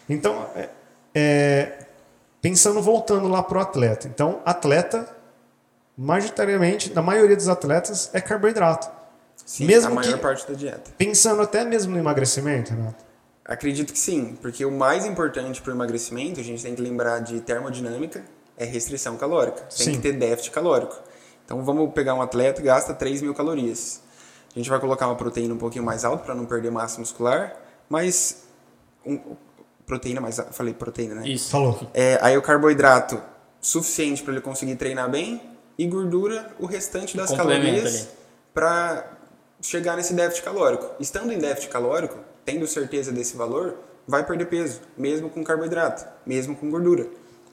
[0.07, 0.69] Então, é,
[1.15, 1.79] é,
[2.41, 4.07] pensando, voltando lá pro atleta.
[4.07, 5.09] Então, atleta,
[5.97, 8.89] majoritariamente, na maioria dos atletas, é carboidrato.
[9.45, 10.91] sim, Mesmo a maior que- parte da dieta.
[10.95, 13.03] Pensando até mesmo no emagrecimento, Renato.
[13.49, 17.17] Acredito que sim, porque o mais importante para o emagrecimento, a gente tem que lembrar
[17.17, 18.23] de termodinâmica,
[18.55, 19.61] é restrição calórica.
[19.75, 19.91] Tem Sim.
[19.93, 20.95] que ter déficit calórico.
[21.43, 24.03] Então vamos pegar um atleta que gasta 3 mil calorias.
[24.53, 27.55] A gente vai colocar uma proteína um pouquinho mais alta para não perder massa muscular,
[27.89, 28.43] mas.
[29.03, 29.19] Um,
[29.83, 30.37] proteína mais.
[30.37, 31.27] alta, Falei proteína, né?
[31.27, 31.49] Isso.
[31.49, 31.89] Falou.
[31.91, 33.19] É, aí o carboidrato
[33.59, 35.41] suficiente para ele conseguir treinar bem
[35.75, 38.09] e gordura o restante das calorias
[38.53, 39.17] para
[39.59, 40.87] chegar nesse déficit calórico.
[40.99, 42.17] Estando em déficit calórico,
[42.49, 43.75] tendo certeza desse valor,
[44.07, 47.07] vai perder peso, mesmo com carboidrato, mesmo com gordura,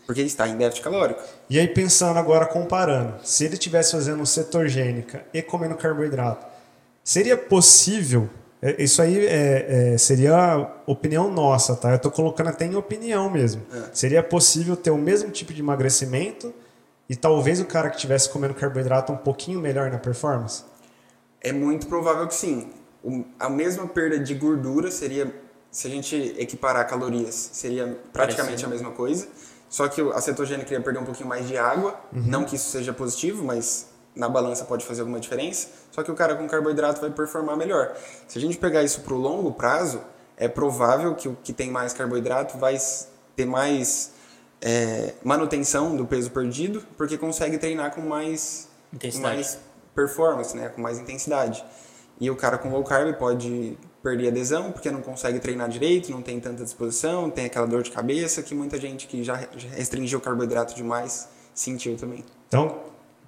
[0.07, 1.23] porque ele está em déficit calórico.
[1.51, 6.47] E aí, pensando agora, comparando, se ele estivesse fazendo cetogênica e comendo carboidrato,
[7.05, 8.31] seria possível?
[8.63, 11.93] é, Isso aí é, é, seria opinião nossa, tá?
[11.93, 13.63] Eu tô colocando até em opinião mesmo.
[13.93, 16.55] Seria possível ter o mesmo tipo de emagrecimento
[17.07, 20.65] e talvez o cara que estivesse comendo carboidrato um pouquinho melhor na performance?
[21.43, 22.73] É muito provável que sim.
[23.39, 25.33] A mesma perda de gordura seria,
[25.71, 28.67] se a gente equiparar calorias, seria praticamente Parecido.
[28.67, 29.29] a mesma coisa.
[29.69, 31.99] Só que o- a cetogênica ia perder um pouquinho mais de água.
[32.13, 35.69] Não que isso seja positivo, mas na balança pode fazer alguma diferença.
[35.91, 37.95] Só que o cara com carboidrato vai performar melhor.
[38.27, 40.01] Se a gente pegar isso para o longo prazo,
[40.37, 42.77] é provável que o que tem mais carboidrato vai
[43.35, 44.13] ter mais
[44.63, 49.35] é, manutenção do peso perdido, porque consegue treinar com mais, Intensidade.
[49.37, 49.59] mais
[49.95, 50.71] performance, né?
[50.71, 51.63] com mais intensidade.
[52.21, 56.23] E o cara com low carb pode perder adesão porque não consegue treinar direito, não
[56.23, 59.39] tem tanta disposição, tem aquela dor de cabeça que muita gente que já
[59.75, 62.25] restringiu o carboidrato demais sentiu também.
[62.49, 62.77] Então,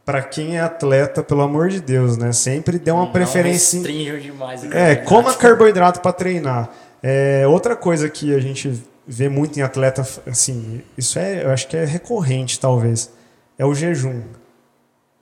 [0.04, 2.32] para quem é atleta, pelo amor de Deus, né?
[2.32, 3.78] Sempre dê uma Não preferência.
[3.78, 4.62] restringam demais.
[4.62, 6.70] o É, coma carboidrato para treinar.
[7.02, 11.68] É, outra coisa que a gente vê muito em atleta, assim, isso é, eu acho
[11.68, 13.10] que é recorrente talvez,
[13.58, 14.22] é o jejum.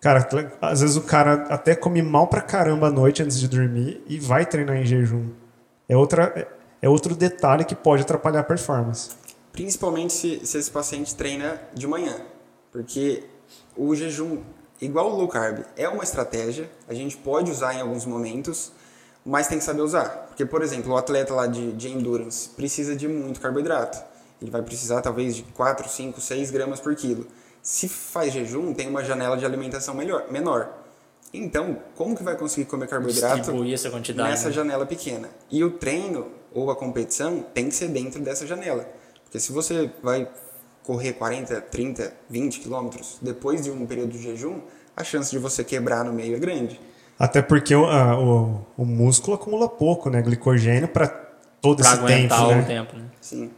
[0.01, 0.29] Cara,
[0.61, 4.19] às vezes o cara até come mal pra caramba à noite antes de dormir e
[4.19, 5.31] vai treinar em jejum.
[5.89, 6.49] É, outra,
[6.81, 9.11] é outro detalhe que pode atrapalhar a performance.
[9.53, 12.15] Principalmente se, se esse paciente treina de manhã.
[12.71, 13.25] Porque
[13.77, 14.43] o jejum,
[14.81, 18.73] igual o low carb, é uma estratégia, a gente pode usar em alguns momentos,
[19.25, 20.27] mas tem que saber usar.
[20.29, 23.99] Porque, por exemplo, o atleta lá de, de endurance precisa de muito carboidrato.
[24.41, 27.27] Ele vai precisar talvez de 4, 5, 6 gramas por quilo.
[27.67, 30.69] Se faz jejum, tem uma janela de alimentação melhor, menor.
[31.35, 34.55] Então, como que vai conseguir comer carboidrato essa quantidade, nessa né?
[34.55, 35.29] janela pequena?
[35.51, 38.89] E o treino ou a competição tem que ser dentro dessa janela.
[39.25, 40.29] Porque se você vai
[40.85, 44.61] correr 40, 30, 20 quilômetros depois de um período de jejum,
[44.97, 46.81] a chance de você quebrar no meio é grande.
[47.19, 50.23] Até porque o, a, o, o músculo acumula pouco, né?
[50.23, 51.09] Glicogênio para
[51.61, 52.61] todo pra esse tempo, né?
[52.63, 53.07] o tempo, né?
[53.21, 53.51] Sim.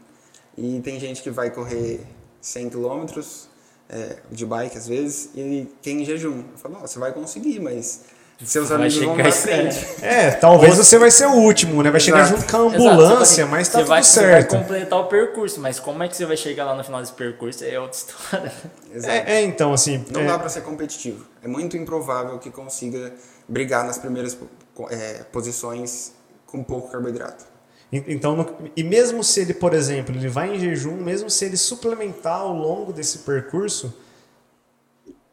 [0.57, 2.01] E tem gente que vai correr
[2.41, 3.51] 100 quilômetros
[3.89, 6.45] é, de bike às vezes e tem jejum.
[6.53, 8.03] Eu falo, "Nossa, você vai conseguir, mas
[8.45, 9.87] seus Vai amigos vão frente.
[10.01, 11.91] É, talvez você vai ser o último, né?
[11.91, 12.41] Vai chegar Exato.
[12.41, 14.53] junto com a ambulância, mas tá você tudo vai, você certo.
[14.53, 17.15] vai completar o percurso, mas como é que você vai chegar lá no final desse
[17.15, 18.53] percurso é outra história.
[18.95, 19.13] Exato.
[19.13, 20.05] É, é, então, assim.
[20.11, 21.27] Não é, dá para ser competitivo.
[21.43, 23.13] É muito improvável que consiga
[23.49, 24.39] brigar nas primeiras
[24.91, 26.13] é, posições
[26.47, 27.45] com pouco carboidrato.
[27.93, 31.45] En- Então, no- e mesmo se ele, por exemplo, ele vai em jejum, mesmo se
[31.45, 33.93] ele suplementar ao longo desse percurso,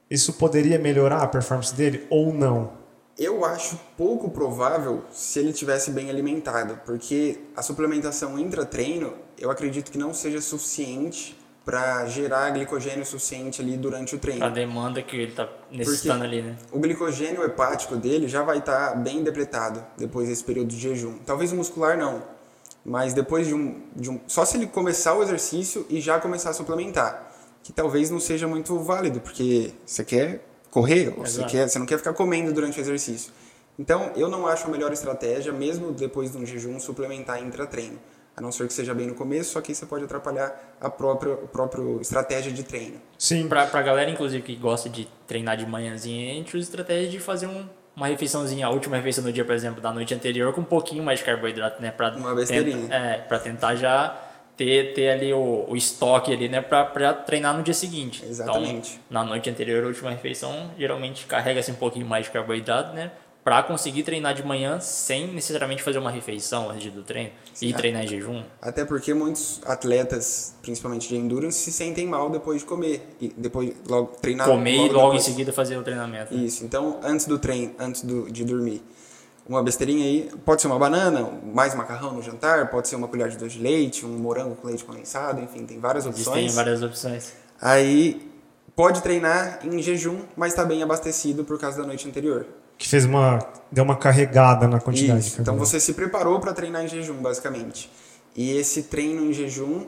[0.10, 2.72] isso poderia melhorar a performance dele ou não?
[3.18, 9.90] Eu acho pouco provável se ele tivesse bem alimentado, porque a suplementação intra-treino, eu acredito
[9.92, 14.46] que não seja suficiente para gerar glicogênio suficiente ali durante o treino.
[14.46, 16.56] A demanda que ele tá necessitando ali, né?
[16.72, 21.18] O glicogênio hepático dele já vai estar bem depletado depois desse período de jejum.
[21.26, 22.22] Talvez o muscular não,
[22.86, 24.20] mas depois de um, de um.
[24.28, 27.32] Só se ele começar o exercício e já começar a suplementar.
[27.64, 31.86] Que talvez não seja muito válido, porque você quer correr, ou você, quer, você não
[31.88, 33.34] quer ficar comendo durante o exercício.
[33.80, 38.00] Então, eu não acho a melhor estratégia, mesmo depois de um jejum, suplementar intra-treino.
[38.38, 41.34] A não ser que seja bem no começo, só que isso pode atrapalhar a própria,
[41.34, 43.02] a própria estratégia de treino.
[43.18, 43.48] Sim.
[43.48, 47.20] Pra, pra galera, inclusive, que gosta de treinar de manhãzinha, a gente usa estratégia de
[47.20, 47.66] fazer um,
[47.96, 51.04] uma refeiçãozinha, a última refeição do dia, por exemplo, da noite anterior, com um pouquinho
[51.04, 51.92] mais de carboidrato, né?
[51.92, 52.78] Pra Uma besteirinha.
[52.82, 54.16] tenta- é, pra tentar já
[54.58, 56.62] ter, ter ali o, o estoque ali, né?
[56.62, 58.24] Pra, pra treinar no dia seguinte.
[58.26, 59.00] Exatamente.
[59.08, 63.12] Então, na noite anterior, a última refeição, geralmente carrega-se um pouquinho mais de carboidrato, né?
[63.46, 67.30] Pra conseguir treinar de manhã sem necessariamente fazer uma refeição antes do treino
[67.62, 68.44] e treinar em jejum.
[68.60, 73.72] Até porque muitos atletas, principalmente de endurance, se sentem mal depois de comer e depois
[73.88, 75.24] logo treinar Comer e logo em depois.
[75.24, 76.34] seguida fazer o treinamento.
[76.34, 76.44] né?
[76.44, 76.66] Isso.
[76.66, 78.82] Então, antes do treino, antes do, de dormir,
[79.48, 83.30] uma besteirinha aí, pode ser uma banana, mais macarrão no jantar, pode ser uma colher
[83.30, 86.56] de doce de leite, um morango com leite condensado, enfim, tem várias Existem opções.
[86.56, 87.34] várias opções.
[87.62, 88.28] Aí
[88.76, 92.48] pode treinar em jejum, mas está bem abastecido por causa da noite anterior.
[92.78, 93.40] Que fez uma.
[93.72, 95.34] Deu uma carregada na quantidade de Isso.
[95.42, 95.70] Então carboidrato.
[95.72, 97.92] você se preparou para treinar em jejum, basicamente.
[98.36, 99.86] E esse treino em jejum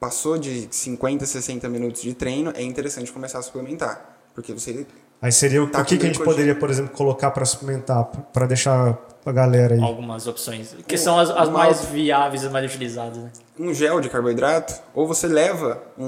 [0.00, 4.16] passou de 50, 60 minutos de treino, é interessante começar a suplementar.
[4.34, 4.86] Porque você.
[5.20, 8.04] Aí seria o, Tá o que, que a gente poderia, por exemplo, colocar para suplementar,
[8.32, 8.96] para deixar
[9.26, 9.82] a galera aí.
[9.82, 13.18] algumas opções, que são as, as Uma- mais viáveis e mais utilizadas.
[13.18, 13.30] Né?
[13.58, 16.06] Um gel de carboidrato, ou você leva um,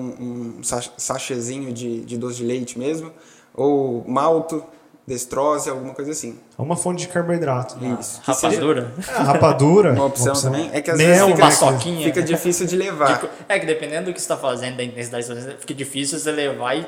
[0.58, 3.12] um sach- sachêzinho de, de doce de leite mesmo,
[3.52, 4.64] ou malto,
[5.10, 6.38] destrose, alguma coisa assim.
[6.58, 7.76] É uma fonte de carboidrato.
[7.78, 7.96] né?
[8.00, 8.20] Isso.
[8.22, 8.92] Que seja Rapadura.
[9.08, 9.92] É, rapadura.
[9.94, 10.70] Uma opção também.
[10.72, 12.04] É que às Mel, vezes fica, paçoquinha.
[12.06, 13.22] fica difícil de levar.
[13.48, 15.74] É que dependendo do que você está fazendo, da intensidade que você tá fazendo, fica
[15.74, 16.86] difícil você levar e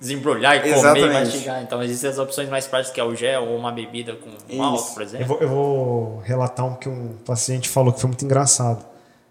[0.00, 1.12] desembrulhar e comer e Exatamente.
[1.12, 1.62] mastigar.
[1.62, 4.92] Então existem as opções mais práticas, que é o gel ou uma bebida com malto,
[4.94, 5.26] por Eu exemplo.
[5.26, 8.84] vou, eu vou relatar um que um paciente falou que foi muito engraçado.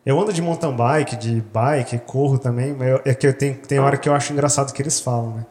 [0.05, 3.55] Eu ando de mountain bike, de bike, corro também, mas eu- é que eu tenho,
[3.55, 5.45] tem hora que eu acho engraçado que eles falam, né?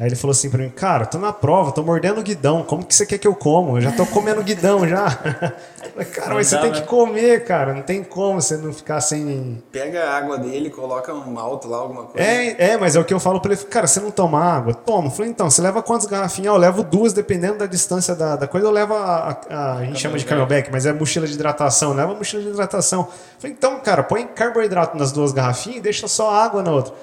[0.00, 2.94] Aí ele falou assim pra mim, cara, tô na prova, tô mordendo guidão, como que
[2.94, 3.78] você quer que eu como?
[3.78, 5.10] Eu já tô comendo guidão já.
[5.92, 9.60] Falei, cara, mas você tem que comer, cara, não tem como você não ficar sem...
[9.72, 12.24] Pega a água dele, coloca um malto lá, alguma coisa.
[12.24, 14.72] É, é, mas é o que eu falo pra ele, cara, você não toma água?
[14.72, 15.08] Toma.
[15.08, 16.52] Eu falei, então, você leva quantas garrafinhas?
[16.52, 19.74] Ah, Eu levo duas, dependendo da distância da, da coisa, eu levo a, a- a-
[19.78, 23.00] a gente chama de camelback, mas é mochila de hidratação, leva a mochila de hidratação.
[23.00, 23.06] Eu
[23.40, 26.94] falei, então, cara, põe carboidrato nas duas garrafinhas e deixa só água na outra.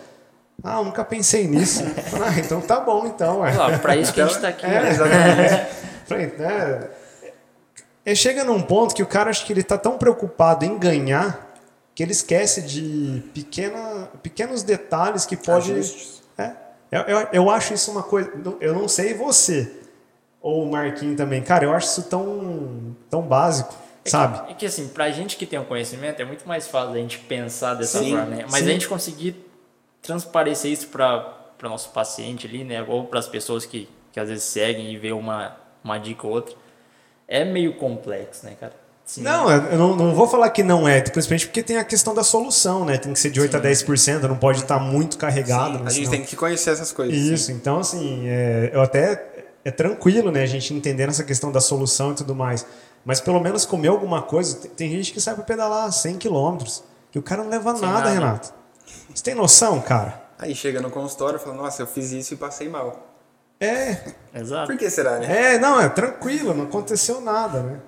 [0.64, 1.84] Ah, nunca pensei nisso.
[2.26, 3.38] Ah, então tá bom, então.
[3.38, 4.66] Claro, pra isso que a gente tá aqui.
[4.66, 4.90] É, né?
[4.90, 5.68] exatamente.
[6.06, 6.90] Falei, né?
[8.06, 11.46] É, chega num ponto que o cara acha que ele tá tão preocupado em ganhar
[11.96, 15.74] que ele esquece de pequena, pequenos detalhes que pode.
[16.38, 16.52] É,
[16.92, 18.32] eu, eu, eu acho isso uma coisa.
[18.60, 19.72] Eu não sei você,
[20.42, 21.42] ou o Marquinho também.
[21.42, 24.52] Cara, eu acho isso tão, tão básico, sabe?
[24.52, 27.18] É que assim, pra gente que tem o conhecimento, é muito mais fácil a gente
[27.20, 28.46] pensar dessa Sim, forma, né?
[28.52, 28.70] Mas sim.
[28.70, 29.45] a gente conseguir
[30.06, 32.84] transparecer isso para o nosso paciente ali, né?
[32.88, 36.34] Ou para as pessoas que, que às vezes seguem e vê uma, uma dica ou
[36.34, 36.56] outra.
[37.28, 38.74] É meio complexo, né, cara?
[39.06, 39.22] Sim.
[39.22, 42.24] Não, eu não, não vou falar que não é, principalmente porque tem a questão da
[42.24, 42.98] solução, né?
[42.98, 43.58] Tem que ser de 8 Sim.
[43.58, 45.78] a 10%, não pode estar muito carregado.
[45.78, 45.88] Sim, né?
[45.88, 46.12] a gente Senão...
[46.12, 47.16] tem que conhecer essas coisas.
[47.16, 51.62] Isso, então assim, é, eu até é tranquilo, né, a gente entendendo essa questão da
[51.62, 52.66] solução e tudo mais.
[53.04, 57.20] Mas pelo menos comer alguma coisa, tem gente que sai para pedalar 100 quilômetros, que
[57.20, 58.54] o cara não leva nada, nada, Renato.
[59.14, 60.24] Você tem noção, cara?
[60.38, 63.16] Aí chega no consultório e fala, nossa, eu fiz isso e passei mal.
[63.60, 64.14] É.
[64.34, 64.68] Exato.
[64.68, 65.54] Por que será, né?
[65.54, 67.80] É, não, é tranquilo, não aconteceu nada, né?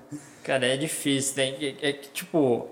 [0.43, 1.75] Cara, é difícil, né?
[1.81, 2.69] É que, tipo,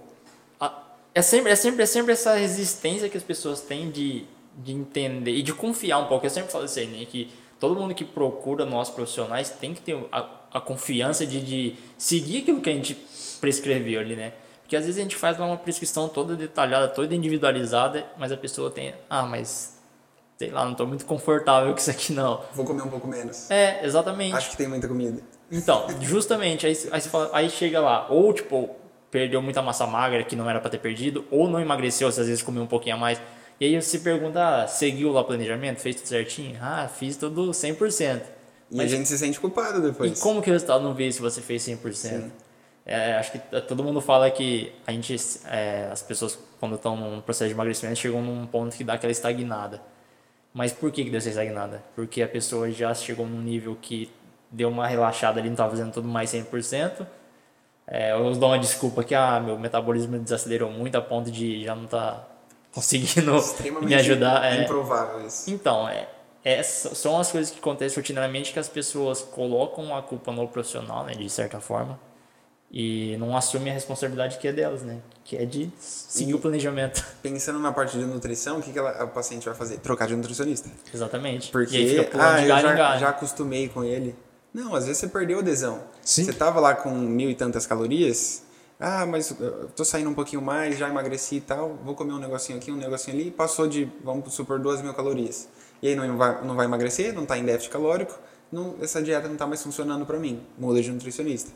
[1.16, 4.26] é sempre, é, sempre, é sempre essa resistência que as pessoas têm de,
[4.58, 6.26] de entender e de confiar um pouco.
[6.26, 7.06] Eu sempre falo isso aí, né?
[7.06, 11.76] Que todo mundo que procura nós profissionais tem que ter a, a confiança de, de
[11.98, 12.98] seguir aquilo que a gente
[13.40, 14.34] prescreveu ali, né?
[14.66, 18.72] Porque às vezes a gente faz uma prescrição toda detalhada, toda individualizada, mas a pessoa
[18.72, 19.78] tem, ah, mas
[20.40, 22.42] sei lá, não estou muito confortável com isso aqui não.
[22.52, 23.50] Vou comer um pouco menos.
[23.52, 24.36] É, exatamente.
[24.36, 25.22] Acho que tem muita comida.
[25.52, 28.76] Então, justamente, aí, aí, fala, aí chega lá, ou tipo,
[29.12, 32.26] perdeu muita massa magra que não era para ter perdido, ou não emagreceu, se às
[32.26, 33.22] vezes comeu um pouquinho a mais.
[33.60, 36.58] E aí você pergunta, ah, seguiu lá o planejamento, fez tudo certinho?
[36.60, 38.24] Ah, fiz tudo 100%.
[38.72, 40.18] E Mas, a gente se sente culpado depois.
[40.18, 42.32] E como que o resultado não veio se você fez 100%?
[42.86, 47.20] É, acho que todo mundo fala que a gente, é, as pessoas quando estão num
[47.20, 49.82] processo de emagrecimento chegam num ponto que dá aquela estagnada.
[50.54, 51.84] Mas por que, que deu essa estagnada?
[51.96, 54.12] Porque a pessoa já chegou num nível que
[54.52, 57.06] deu uma relaxada ali, não estava fazendo tudo mais 100%.
[57.88, 61.76] É, eu dou uma desculpa que ah, meu metabolismo desacelerou muito a ponto de já
[61.76, 62.28] não estar tá
[62.72, 63.34] conseguindo
[63.84, 64.46] me ajudar.
[64.46, 65.52] É improvável isso.
[65.52, 66.08] Então, é,
[66.44, 71.04] é, são as coisas que acontecem rotineiramente que as pessoas colocam a culpa no profissional,
[71.04, 72.00] né, de certa forma,
[72.76, 76.40] e não assumem a responsabilidade que é delas, né, que é de seguir e o
[76.40, 77.04] planejamento.
[77.24, 79.78] Pensando na parte de nutrição, o que, que ela, o paciente vai fazer?
[79.78, 80.70] Trocar de nutricionista.
[80.94, 81.52] Exatamente.
[81.52, 84.14] Porque, ah, eu já, já acostumei com ele
[84.56, 85.84] não, às vezes você perdeu a adesão.
[86.02, 86.24] Sim.
[86.24, 88.42] Você tava lá com mil e tantas calorias.
[88.80, 91.78] Ah, mas eu tô saindo um pouquinho mais, já emagreci e tal.
[91.84, 93.32] Vou comer um negocinho aqui, um negocinho ali.
[93.32, 95.50] Passou de, vamos supor, duas mil calorias.
[95.82, 98.18] E aí não vai, não vai emagrecer, não tá em déficit calórico.
[98.50, 100.42] Não, essa dieta não tá mais funcionando para mim.
[100.58, 101.52] Muda de nutricionista.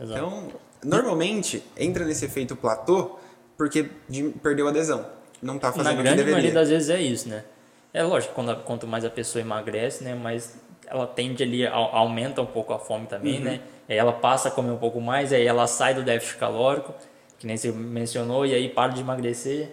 [0.00, 0.18] Exato.
[0.18, 0.48] Então,
[0.84, 3.18] normalmente, entra nesse efeito platô
[3.56, 5.06] porque de, perdeu a adesão.
[5.42, 7.44] Não tá fazendo Na grande maioria das vezes é isso, né?
[7.92, 10.54] É lógico, quando, quanto mais a pessoa emagrece, né, mais
[10.86, 13.44] ela tende ali, aumenta um pouco a fome também, uhum.
[13.44, 13.60] né?
[13.88, 16.94] Aí ela passa a comer um pouco mais, aí ela sai do déficit calórico,
[17.38, 19.70] que nem você mencionou, e aí para de emagrecer,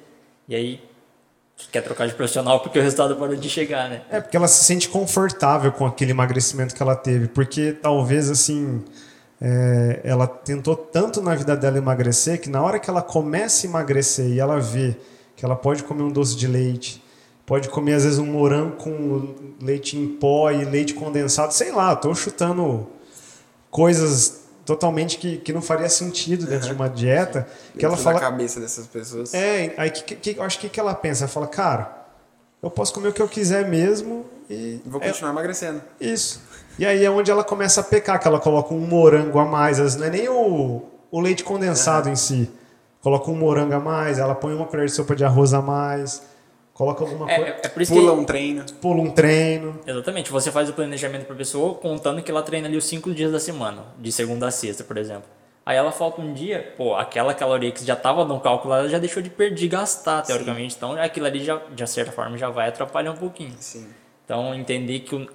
[0.47, 0.81] e aí
[1.71, 4.01] quer trocar de profissional porque o resultado parou de chegar, né?
[4.09, 8.83] É, porque ela se sente confortável com aquele emagrecimento que ela teve, porque talvez assim.
[9.45, 13.69] É, ela tentou tanto na vida dela emagrecer que na hora que ela começa a
[13.69, 14.95] emagrecer e ela vê
[15.35, 17.03] que ela pode comer um doce de leite,
[17.45, 21.53] Pode comer, às vezes, um morango com leite em pó e leite condensado.
[21.53, 22.87] Sei lá, estou chutando
[23.69, 26.75] coisas totalmente que, que não faria sentido dentro uhum.
[26.75, 27.45] de uma dieta.
[27.73, 27.79] Sim.
[27.79, 28.19] Que ela fala.
[28.19, 29.33] cabeça dessas pessoas.
[29.33, 31.25] É, aí que, que, eu acho que, que ela pensa?
[31.25, 32.05] Ela fala, cara,
[32.61, 34.79] eu posso comer o que eu quiser mesmo e.
[34.85, 35.81] Vou continuar é, emagrecendo.
[35.99, 36.41] Isso.
[36.77, 39.79] E aí é onde ela começa a pecar, que ela coloca um morango a mais.
[39.79, 40.81] Às vezes não é nem o,
[41.11, 42.13] o leite condensado uhum.
[42.13, 42.51] em si.
[43.01, 46.21] Coloca um morango a mais, ela põe uma colher de sopa de arroz a mais
[46.73, 47.51] Coloca alguma é, coisa.
[47.51, 48.19] É, é por isso pula que...
[48.19, 48.65] um treino.
[48.81, 49.79] Pula um treino.
[49.85, 50.31] Exatamente.
[50.31, 53.31] Você faz o planejamento para a pessoa contando que ela treina ali os cinco dias
[53.31, 55.25] da semana, de segunda a sexta, por exemplo.
[55.65, 58.99] Aí ela falta um dia, pô, aquela caloria que já estava no cálculo, ela já
[58.99, 60.73] deixou de perder, de gastar, teoricamente.
[60.73, 60.77] Sim.
[60.77, 63.53] Então aquilo ali, já, de certa forma, já vai atrapalhar um pouquinho.
[63.59, 63.87] Sim.
[64.25, 65.27] Então entender que o,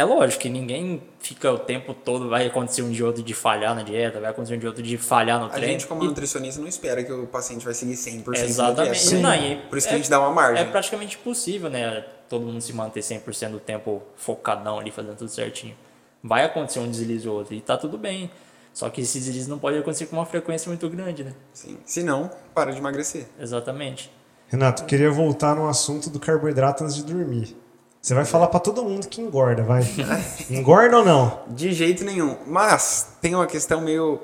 [0.00, 3.74] é lógico que ninguém fica o tempo todo, vai acontecer um dia outro de falhar
[3.74, 5.66] na dieta, vai acontecer um dia outro de falhar no treino.
[5.66, 6.06] A gente, como e...
[6.06, 9.14] nutricionista, não espera que o paciente vai seguir 100% Exatamente.
[9.16, 10.62] Não, Por isso que é, a gente dá uma margem.
[10.62, 12.04] É praticamente impossível, né?
[12.28, 15.76] Todo mundo se manter 100% do tempo focadão ali, fazendo tudo certinho.
[16.22, 18.30] Vai acontecer um deslize ou outro e tá tudo bem.
[18.72, 21.34] Só que esse deslize não pode acontecer com uma frequência muito grande, né?
[21.52, 21.78] Sim.
[21.84, 23.26] Se não, para de emagrecer.
[23.38, 24.10] Exatamente.
[24.48, 27.56] Renato, queria voltar no assunto do carboidrato antes de dormir.
[28.00, 29.82] Você vai falar para todo mundo que engorda, vai.
[30.48, 31.40] engorda ou não?
[31.48, 32.36] De jeito nenhum.
[32.46, 34.20] Mas tem uma questão meio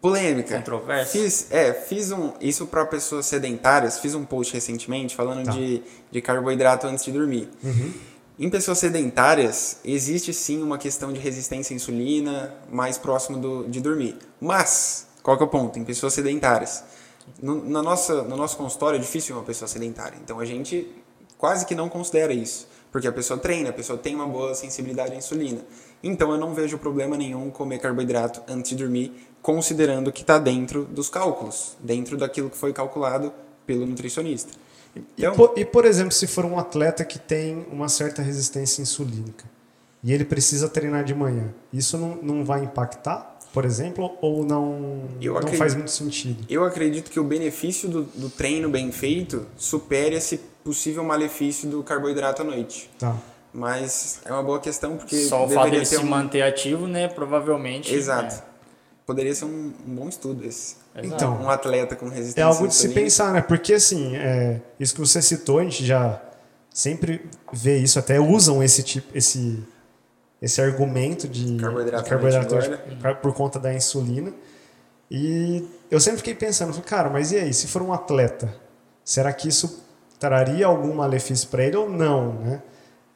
[0.00, 0.56] polêmica.
[0.56, 1.12] Controversa.
[1.12, 3.98] Fiz, é, fiz um isso para pessoas sedentárias.
[3.98, 5.52] Fiz um post recentemente falando tá.
[5.52, 7.50] de, de carboidrato antes de dormir.
[7.62, 7.92] Uhum.
[8.38, 13.82] Em pessoas sedentárias, existe sim uma questão de resistência à insulina mais próximo do, de
[13.82, 14.16] dormir.
[14.40, 15.78] Mas, qual que é o ponto?
[15.78, 16.82] Em pessoas sedentárias,
[17.42, 20.16] no, na nossa, no nosso consultório é difícil uma pessoa sedentária.
[20.24, 20.88] Então a gente
[21.40, 25.12] quase que não considera isso, porque a pessoa treina, a pessoa tem uma boa sensibilidade
[25.12, 25.60] à insulina.
[26.02, 30.84] Então eu não vejo problema nenhum comer carboidrato antes de dormir, considerando que está dentro
[30.84, 33.32] dos cálculos, dentro daquilo que foi calculado
[33.66, 34.52] pelo nutricionista.
[34.94, 38.82] Então, e, por, e, por, exemplo, se for um atleta que tem uma certa resistência
[38.82, 39.44] insulínica,
[40.02, 45.08] e ele precisa treinar de manhã, isso não, não vai impactar, por exemplo, ou não,
[45.20, 46.44] Eu não acredito- faz muito sentido?
[46.48, 51.82] Eu acredito que o benefício do, do treino bem feito supere esse possível malefício do
[51.82, 52.90] carboidrato à noite.
[52.98, 53.16] Tá.
[53.52, 56.04] Mas é uma boa questão porque Só o fato ter se um...
[56.04, 57.08] manter ativo, né?
[57.08, 57.92] Provavelmente.
[57.94, 58.36] Exato.
[58.36, 58.50] é.
[59.04, 60.76] Poderia ser um, um bom estudo esse.
[60.94, 61.14] Exato.
[61.14, 63.40] Então, Um atleta com resistência É algo de se pensar, né?
[63.42, 66.20] Porque assim, é, isso que você citou, a gente já
[66.72, 69.60] sempre vê isso, até usam esse tipo, esse,
[70.40, 72.56] esse argumento de Carboidrato de carboidrato
[73.00, 74.32] pra- por conta da insulina.
[75.10, 78.54] E eu sempre fiquei pensando, cara, mas e aí, se for um atleta,
[79.04, 79.84] será que isso
[80.20, 82.62] traria algum malefício para ele ou não, né?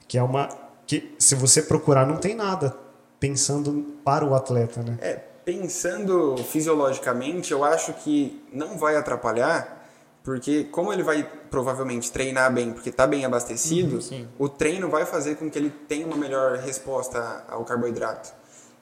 [0.09, 0.49] Que é uma
[0.87, 2.77] que se você procurar não tem nada
[3.21, 4.99] pensando para o atleta, né?
[5.01, 9.87] É, pensando fisiologicamente, eu acho que não vai atrapalhar,
[10.23, 14.27] porque como ele vai provavelmente treinar bem, porque está bem abastecido, sim.
[14.39, 18.33] o treino vai fazer com que ele tenha uma melhor resposta ao carboidrato.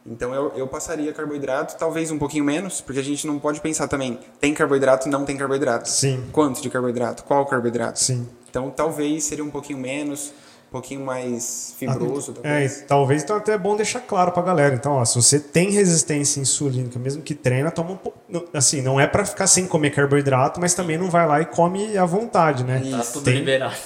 [0.05, 3.87] Então eu, eu passaria carboidrato, talvez um pouquinho menos, porque a gente não pode pensar
[3.87, 5.89] também, tem carboidrato, não tem carboidrato.
[5.89, 6.25] Sim.
[6.33, 7.23] Quanto de carboidrato?
[7.25, 8.01] Qual carboidrato?
[8.01, 8.29] Sim.
[8.51, 10.33] Então talvez seria um pouquinho menos,
[10.69, 12.33] um pouquinho mais fibroso.
[12.43, 12.79] É, talvez.
[12.81, 14.75] e talvez então até é bom deixar claro pra galera.
[14.75, 18.19] Então, ó, se você tem resistência insulínica, mesmo que treina, toma um pouco.
[18.53, 21.97] Assim, não é pra ficar sem comer carboidrato, mas também não vai lá e come
[21.97, 22.81] à vontade, né?
[22.81, 23.13] Tá Isso.
[23.15, 23.77] tudo Tem- liberado.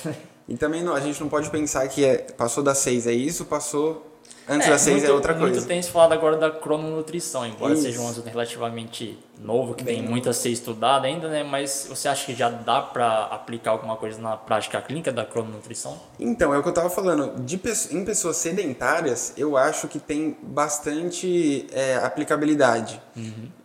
[0.48, 3.44] E também não, a gente não pode pensar que é, passou das 6 é isso,
[3.46, 4.07] passou
[4.48, 5.56] antes É, das 6 é outra coisa.
[5.56, 7.82] Muito tem se falado agora da crononutrição, embora Isso.
[7.82, 11.42] seja um assunto relativamente novo, que Bem tem muito a ser estudado ainda, né?
[11.42, 15.98] Mas você acha que já dá para aplicar alguma coisa na prática clínica da crononutrição?
[16.18, 17.40] Então, é o que eu tava falando.
[17.44, 23.00] De, em pessoas sedentárias, eu acho que tem bastante é, aplicabilidade.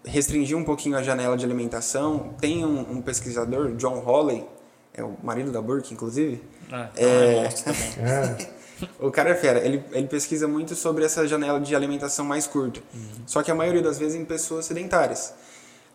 [0.05, 2.35] Restringir um pouquinho a janela de alimentação.
[2.39, 4.45] Tem um, um pesquisador, John Hawley,
[4.93, 6.43] é o marido da Burke, inclusive.
[6.71, 8.51] É, então é também.
[8.51, 8.60] É,
[8.99, 12.81] O cara é fera, ele, ele pesquisa muito sobre essa janela de alimentação mais curta.
[13.25, 15.33] Só que a maioria das vezes em pessoas sedentárias.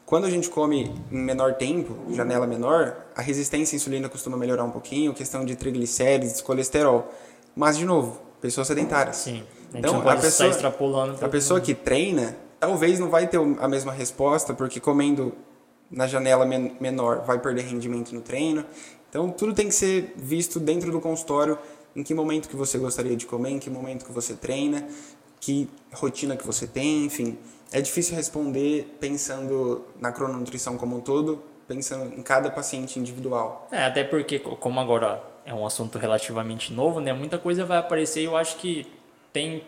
[0.05, 4.63] Quando a gente come em menor tempo, janela menor, a resistência à insulina costuma melhorar
[4.65, 7.13] um pouquinho, questão de triglicérides, colesterol.
[7.57, 9.17] Mas, de novo, pessoas sedentárias.
[9.17, 9.43] Sim.
[9.75, 10.49] A Então, a pessoa-.
[11.25, 15.33] A pessoa que treina, talvez não vai ter a mesma resposta, porque comendo
[15.91, 18.65] na janela men- menor vai perder rendimento no treino.
[19.09, 21.59] Então, tudo tem que ser visto dentro do consultório,
[21.97, 24.87] em que momento que você gostaria de comer, em que momento que você treina,
[25.41, 27.39] que rotina que você tem, enfim.
[27.73, 33.67] É difícil responder pensando na crononutrição como um todo, pensando em cada paciente individual.
[33.73, 37.13] É, até porque, co- como agora é um assunto relativamente novo, né?
[37.13, 38.87] Muita coisa vai aparecer e eu acho que
[39.33, 39.65] tem.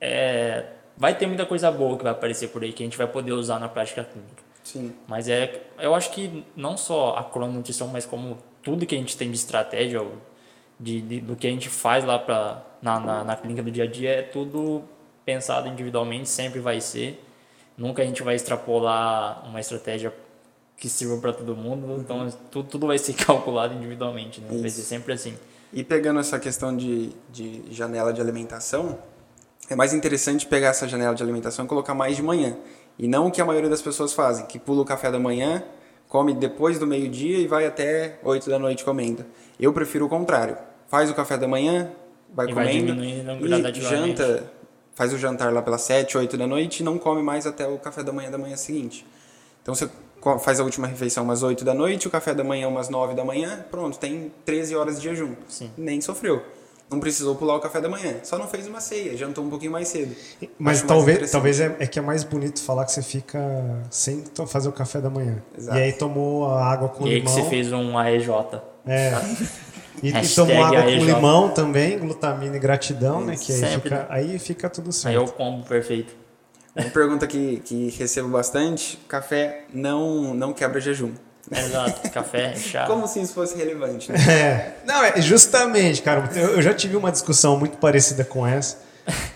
[0.00, 3.06] é, vai ter muita coisa boa que vai aparecer por aí que a gente vai
[3.06, 4.42] poder usar na prática clínica.
[4.64, 4.92] Sim.
[5.06, 9.16] Mas é, eu acho que não só a crononutrição, mas como tudo que a gente
[9.16, 10.12] tem de estratégia, ou
[10.78, 13.84] de, de- do que a gente faz lá pra, na, na, na clínica do dia
[13.84, 14.82] a dia, é tudo
[15.24, 17.22] pensado individualmente, sempre vai ser.
[17.76, 20.12] Nunca a gente vai extrapolar uma estratégia
[20.76, 24.48] que sirva para todo mundo, então tudo, tudo vai ser calculado individualmente, né?
[24.60, 25.34] Vai ser sempre assim.
[25.72, 28.98] E pegando essa questão de, de janela de alimentação,
[29.68, 32.56] é mais interessante pegar essa janela de alimentação e colocar mais de manhã.
[32.98, 35.62] E não o que a maioria das pessoas fazem, que pula o café da manhã,
[36.08, 39.24] come depois do meio-dia e vai até 8 da noite comendo.
[39.60, 40.56] Eu prefiro o contrário.
[40.88, 41.90] Faz o café da manhã,
[42.34, 44.44] vai E vai comendo diminuindo e janta,
[44.94, 47.78] faz o jantar lá pelas 7, 8 da noite e não come mais até o
[47.78, 49.06] café da manhã da manhã seguinte.
[49.62, 49.88] Então você
[50.40, 53.24] faz a última refeição umas 8 da noite, o café da manhã umas 9 da
[53.24, 55.34] manhã, pronto, tem 13 horas de jejum.
[55.46, 55.70] Sim.
[55.76, 56.42] Nem sofreu.
[56.90, 59.70] Não precisou pular o café da manhã, só não fez uma ceia, jantou um pouquinho
[59.70, 60.16] mais cedo.
[60.58, 63.38] mas Acho talvez, talvez é, é que é mais bonito falar que você fica
[63.90, 65.42] sem fazer o café da manhã.
[65.56, 65.76] Exato.
[65.76, 67.44] E aí tomou a água com E aí que limão.
[67.44, 68.30] você fez um AEJ.
[68.86, 69.12] É.
[70.02, 73.36] E, e água com limão também, glutamina e gratidão, né?
[73.36, 75.16] Que aí fica, aí fica tudo Aí certo.
[75.16, 76.14] é o combo perfeito.
[76.76, 81.12] Uma pergunta que, que recebo bastante: café não, não quebra jejum.
[81.50, 82.10] Exato.
[82.10, 82.86] Café, chá.
[82.86, 84.18] Como se isso fosse relevante, né?
[84.28, 86.28] É, não, é justamente, cara.
[86.34, 88.78] Eu, eu já tive uma discussão muito parecida com essa,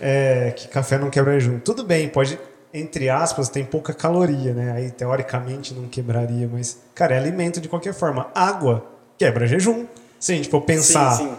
[0.01, 1.59] é, que café não quebra jejum.
[1.59, 2.39] Tudo bem, pode,
[2.72, 4.72] entre aspas, tem pouca caloria, né?
[4.72, 8.30] Aí teoricamente não quebraria, mas, cara, é alimento de qualquer forma.
[8.34, 8.86] Água
[9.18, 9.86] quebra jejum.
[10.23, 11.37] Se a gente for pensar, Sim, sim.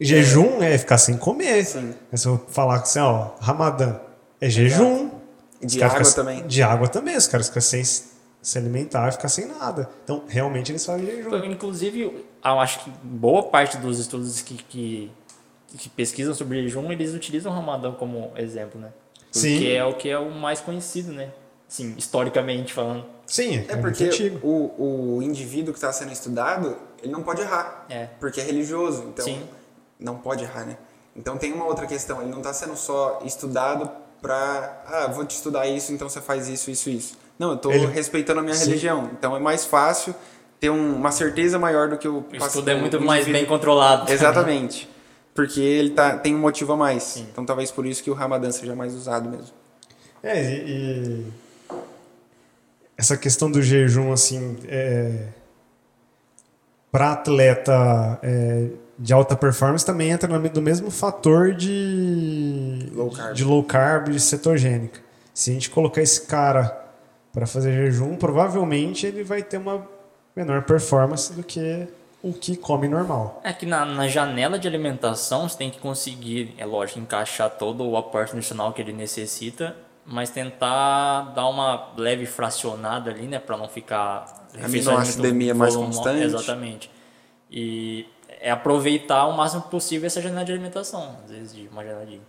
[0.00, 1.64] jejum é ficar sem comer.
[1.64, 1.94] Sim.
[2.10, 3.96] É se eu falar assim, ó, Ramadã
[4.40, 5.10] é jejum.
[5.60, 6.46] De Os caras água ficam- também.
[6.48, 9.88] De água também, os caras ficam sem se alimentar e ficar sem nada.
[10.02, 11.44] Então, realmente eles fazem jejum.
[11.44, 12.00] Inclusive,
[12.44, 15.12] eu acho que boa parte dos estudos que, que,
[15.78, 18.88] que pesquisam sobre jejum, eles utilizam o Ramadã como exemplo, né?
[19.32, 19.68] Porque Sim.
[19.70, 21.28] é o que é o mais conhecido, né?
[21.68, 23.04] Sim, historicamente falando.
[23.32, 27.86] Sim, É muito porque o, o indivíduo que está sendo estudado, ele não pode errar.
[27.88, 28.04] É.
[28.20, 29.42] Porque é religioso, então Sim.
[29.98, 30.76] não pode errar, né?
[31.16, 35.34] Então tem uma outra questão, ele não está sendo só estudado para, ah, vou te
[35.34, 37.16] estudar isso, então você faz isso, isso, isso.
[37.38, 38.74] Não, eu estou Ele- respeitando a minha Sim.
[39.12, 40.14] então é mais fácil
[40.60, 44.12] ter um- uma certeza maior do que o O estudo é muito mais bem controlado.
[44.12, 44.86] Exatamente.
[45.34, 47.16] Porque ele tá, tem um motivo a mais.
[47.16, 49.54] Então talvez por isso que o Ramadã seja mais usado mesmo.
[50.22, 51.26] É, e, e
[53.02, 55.26] essa questão do jejum, assim, é,
[56.90, 63.34] para atleta é, de alta performance também entra no do mesmo fator de Low carb.
[63.34, 65.00] de low carb e cetogênica.
[65.34, 66.80] Se a gente colocar esse cara
[67.32, 69.84] para fazer jejum, provavelmente ele vai ter uma
[70.36, 71.88] menor performance do que
[72.22, 73.40] o que come normal.
[73.42, 77.82] É que na, na janela de alimentação você tem que conseguir, é lógico, encaixar todo
[77.84, 79.74] o aporte nutricional que ele necessita,
[80.04, 84.24] mas tentar dar uma leve fracionada ali, né, para não ficar
[84.62, 86.24] Aminoacidemia mais constante.
[86.24, 86.90] Exatamente.
[87.50, 88.06] E
[88.40, 92.20] é aproveitar o máximo possível essa janela de alimentação, às vezes de uma janela de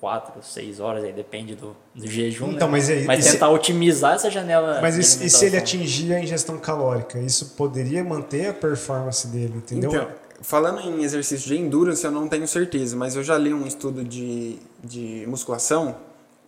[0.00, 2.72] 4, 6 horas, aí depende do, do jejum, Então, né?
[2.72, 5.44] mas e- mas e se- tentar otimizar essa janela Mas de e, se- e se
[5.44, 9.90] ele atingir a ingestão calórica, isso poderia manter a performance dele, entendeu?
[9.92, 10.08] Então,
[10.40, 14.02] falando em exercício de endurance, eu não tenho certeza, mas eu já li um estudo
[14.02, 15.96] de, de musculação.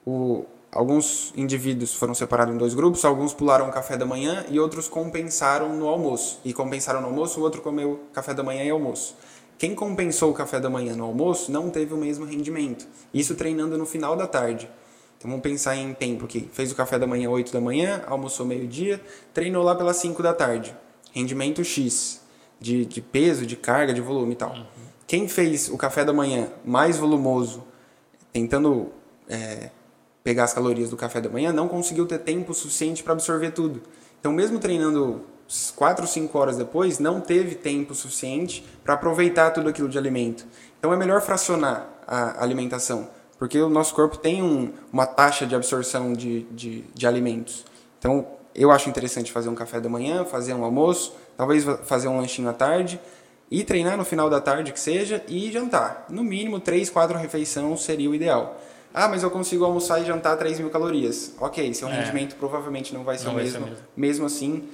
[0.07, 4.59] O, alguns indivíduos foram separados em dois grupos, alguns pularam o café da manhã e
[4.59, 6.41] outros compensaram no almoço.
[6.45, 9.15] E compensaram no almoço, o outro comeu café da manhã e almoço.
[9.59, 12.87] Quem compensou o café da manhã no almoço não teve o mesmo rendimento.
[13.13, 14.69] Isso treinando no final da tarde.
[15.19, 18.45] Então vamos pensar em tempo que fez o café da manhã 8 da manhã, almoçou
[18.45, 19.01] meio-dia,
[19.33, 20.75] treinou lá pelas 5 da tarde.
[21.13, 22.21] Rendimento X
[22.59, 24.57] de, de peso, de carga, de volume e tal.
[25.07, 27.63] Quem fez o café da manhã mais volumoso,
[28.33, 28.91] tentando
[29.29, 29.71] é,
[30.23, 33.83] pegar as calorias do café da manhã, não conseguiu ter tempo suficiente para absorver tudo.
[34.21, 35.23] Então, mesmo treinando
[35.77, 40.47] 4 ou 5 horas depois, não teve tempo suficiente para aproveitar tudo aquilo de alimento.
[40.79, 43.09] Então, é melhor fracionar a alimentação,
[43.39, 47.65] porque o nosso corpo tem um- uma taxa de absorção de, de, de alimentos.
[47.99, 52.19] Então, eu acho interessante fazer um café da manhã, fazer um almoço, talvez fazer um
[52.19, 53.01] lanchinho à tarde
[53.51, 56.07] e treinar no final da tarde que seja e jantar.
[56.09, 58.59] No mínimo, 3, 4 refeições seria o ideal.
[58.95, 61.33] Ah, mas eu consigo almoçar e jantar 3 mil calorias.
[61.41, 61.93] Ok, seu É.
[62.01, 63.67] rendimento provavelmente não vai ser Não o vai ser mesmo.
[63.67, 63.85] mesmo.
[63.97, 64.65] Mesmo assim,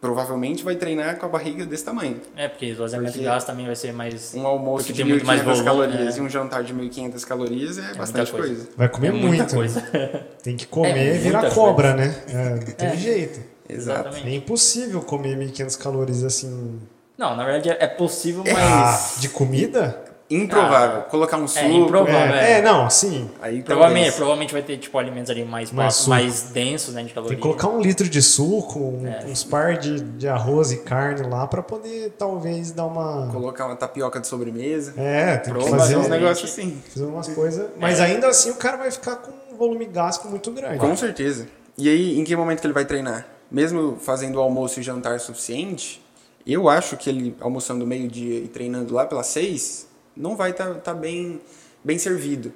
[0.00, 2.20] provavelmente vai treinar com a barriga desse tamanho.
[2.36, 4.34] É, porque o esvaziamento de gás também vai ser mais...
[4.34, 6.22] Um almoço Porque de tem muito mais 1.500 volume, calorias né?
[6.22, 8.46] e um jantar de 1.500 calorias é, bastante coisa.
[8.54, 8.68] coisa.
[8.76, 9.54] Vai comer É muita muito.
[9.54, 9.80] coisa.
[10.42, 12.14] Tem que comer É e virar cobra, né?
[12.28, 12.96] É, não tem É.
[12.96, 13.40] jeito.
[13.68, 14.00] Exato.
[14.08, 14.28] Exatamente.
[14.28, 16.80] É impossível comer 1.500 calorias assim.
[17.18, 18.56] Não, na verdade é possível, mas...
[18.56, 20.04] Ah, de comida?
[20.28, 21.02] Improvável.
[21.02, 21.64] Colocar um suco.
[21.64, 22.34] improvável.
[22.34, 22.58] É, é.
[22.58, 23.30] é, não, sim.
[23.40, 24.14] Aí Provavelmente, talvez.
[24.16, 27.68] provavelmente vai ter tipo alimentos ali mais, Mais mais, densos, né, de Tem que colocar
[27.68, 29.24] um litro de suco, um- É.
[29.26, 33.28] uns par de, de arroz e carne lá pra poder talvez dar uma.
[33.30, 34.94] Colocar uma tapioca de sobremesa.
[34.96, 36.82] É, tem que fazer, fazer uns negócios assim.
[36.92, 37.66] fazer umas coisas.
[37.78, 40.78] Mas ainda assim o cara vai ficar com um volume gástrico muito grande.
[40.78, 41.46] Com certeza.
[41.78, 43.26] E aí, em que momento que ele vai treinar?
[43.50, 46.02] Mesmo fazendo o almoço e jantar suficiente,
[46.46, 49.86] eu acho que ele almoçando meio-dia e treinando lá pelas seis,
[50.16, 51.40] não vai estar bem,
[51.84, 52.52] bem servido.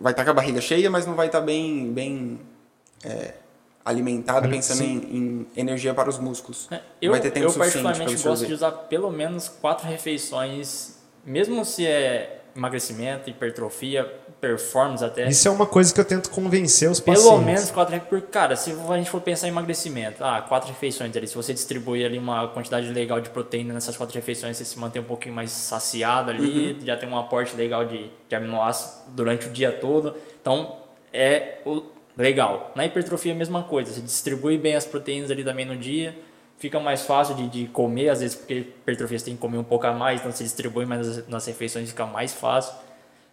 [0.00, 2.40] Vai estar com a barriga cheia, mas não vai estar bem, bem
[3.04, 3.34] é,
[3.84, 6.68] alimentado, Ali- pensando em, em energia para os músculos.
[6.70, 11.64] É, Eu, vai ter tempo eu particularmente gosto de usar pelo menos quatro refeições, mesmo
[11.64, 14.10] se é emagrecimento, hipertrofia,
[14.42, 15.28] performance até.
[15.28, 17.46] Isso é uma coisa que eu tento convencer os Pelo pacientes.
[17.46, 18.30] menos quatro refeições.
[18.32, 21.28] Cara, se a gente for pensar em emagrecimento, ah, quatro refeições ali.
[21.28, 25.00] Se você distribuir ali uma quantidade legal de proteína nessas quatro refeições, você se mantém
[25.00, 29.50] um pouquinho mais saciado ali, já tem um aporte legal de, de aminoácidos durante o
[29.50, 30.16] dia todo.
[30.40, 30.76] Então,
[31.12, 31.84] é o
[32.18, 32.72] legal.
[32.74, 33.92] Na hipertrofia, a mesma coisa.
[33.92, 36.18] Você distribui bem as proteínas ali também no dia.
[36.58, 39.64] Fica mais fácil de, de comer, às vezes, porque hipertrofia você tem que comer um
[39.64, 42.74] pouco a mais, então você distribui mais nas, nas refeições, fica mais fácil.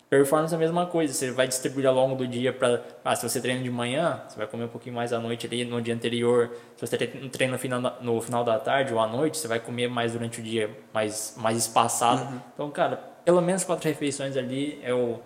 [0.09, 2.81] Performance é a mesma coisa, você vai distribuir ao longo do dia para.
[3.05, 5.63] Ah, se você treina de manhã, você vai comer um pouquinho mais à noite ali
[5.63, 6.49] no dia anterior.
[6.77, 9.47] Se você tre- treina no final da, no final da tarde ou à noite, você
[9.47, 12.41] vai comer mais durante o dia, mais, mais espaçado.
[12.55, 15.19] Então, cara, pelo menos quatro refeições ali é o.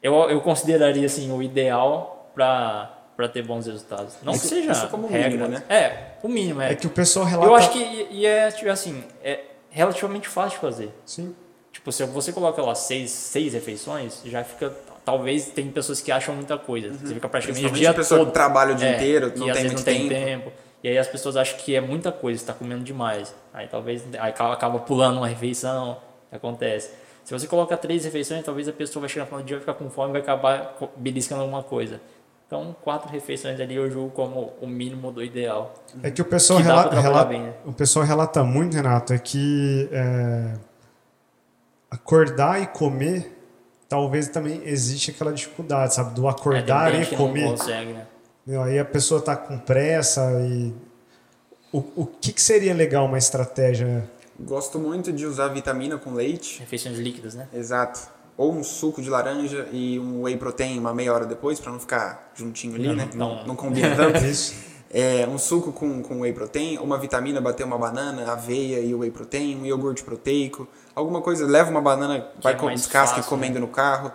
[0.00, 4.16] Eu, eu consideraria assim, o ideal para para ter bons resultados.
[4.22, 5.62] Não Isso- que seja isso como regra, mínimo, né?
[5.68, 6.72] É, o mínimo é.
[6.72, 7.48] É que o pessoal relata.
[7.50, 10.90] Eu acho que e- e é tipo assim, é relativamente fácil de fazer.
[11.04, 11.34] Sim.
[11.72, 14.72] Tipo, se você coloca lá seis, seis refeições, já fica.
[15.04, 16.92] Talvez tem pessoas que acham muita coisa.
[16.92, 18.28] Você fica praticamente o dia a pessoa todo.
[18.28, 20.14] que trabalha o dia É, inteiro, não tem vezes muito não tem tempo.
[20.44, 20.52] tempo.
[20.84, 23.34] E aí as pessoas acham que é muita coisa, você tá comendo demais.
[23.54, 25.96] Aí talvez aí acaba acaba pulando uma refeição,
[26.30, 26.90] acontece.
[27.24, 29.60] Se você coloca três refeições, talvez a pessoa vai chegar no final do dia, vai
[29.60, 32.00] ficar com fome e vai acabar beliscando alguma coisa.
[32.46, 35.72] Então, quatro refeições ali eu julgo como o mínimo do ideal.
[36.02, 37.52] É que o pessoal, Que dá rela- pra trabalhar rela- bem, né?
[37.64, 40.54] o pessoal relata muito, Renato, é que é,
[41.92, 43.38] acordar e comer
[43.92, 46.14] talvez também existe aquela dificuldade, sabe?
[46.14, 47.44] Do É, acordar tem e que não comer.
[47.44, 48.06] consegue, né?
[48.64, 50.72] Aí a pessoa tá com pressa e.
[51.70, 54.10] O, o que, que seria legal uma estratégia?
[54.40, 56.60] Gosto muito de usar vitamina com leite.
[56.60, 57.48] Refeições líquidas, né?
[57.52, 58.00] Exato.
[58.36, 61.78] Ou um suco de laranja e um whey protein uma meia hora depois, pra não
[61.78, 63.10] ficar juntinho ali, né?
[63.14, 63.46] Não, não.
[63.48, 64.18] não combina tanto.
[64.24, 64.54] Isso.
[64.92, 69.10] É, um suco com, com whey protein, uma vitamina, bater uma banana, aveia e whey
[69.10, 73.58] protein, um iogurte proteico, alguma coisa, leva uma banana, vai é com descasca fácil, comendo
[73.58, 74.12] no carro.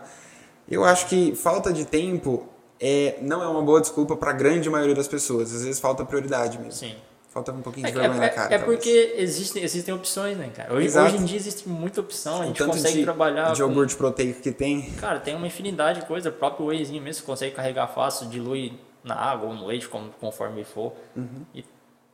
[0.69, 2.47] Eu acho que falta de tempo
[2.79, 5.51] é, não é uma boa desculpa para a grande maioria das pessoas.
[5.53, 6.73] Às vezes falta prioridade mesmo.
[6.73, 6.95] Sim.
[7.33, 8.53] Falta um pouquinho É, de vergonha é- na cara.
[8.53, 8.77] é talvez.
[8.79, 10.73] porque existem, existem opções, né, cara?
[10.73, 13.51] Hoje, hoje em dia existe muita opção, a gente tanto consegue de, trabalhar.
[13.53, 14.91] de com- iogurte proteico que tem.
[14.93, 16.29] Cara, tem uma infinidade de coisa.
[16.29, 18.73] O próprio wheyzinho mesmo, você consegue carregar fácil, dilui
[19.07, 20.93] na água ou no leite, como- conforme for.
[21.15, 21.41] Uhum.
[21.55, 21.63] E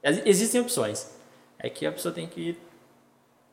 [0.03, 1.07] ex- existem opções.
[1.59, 2.57] É que a pessoa tem que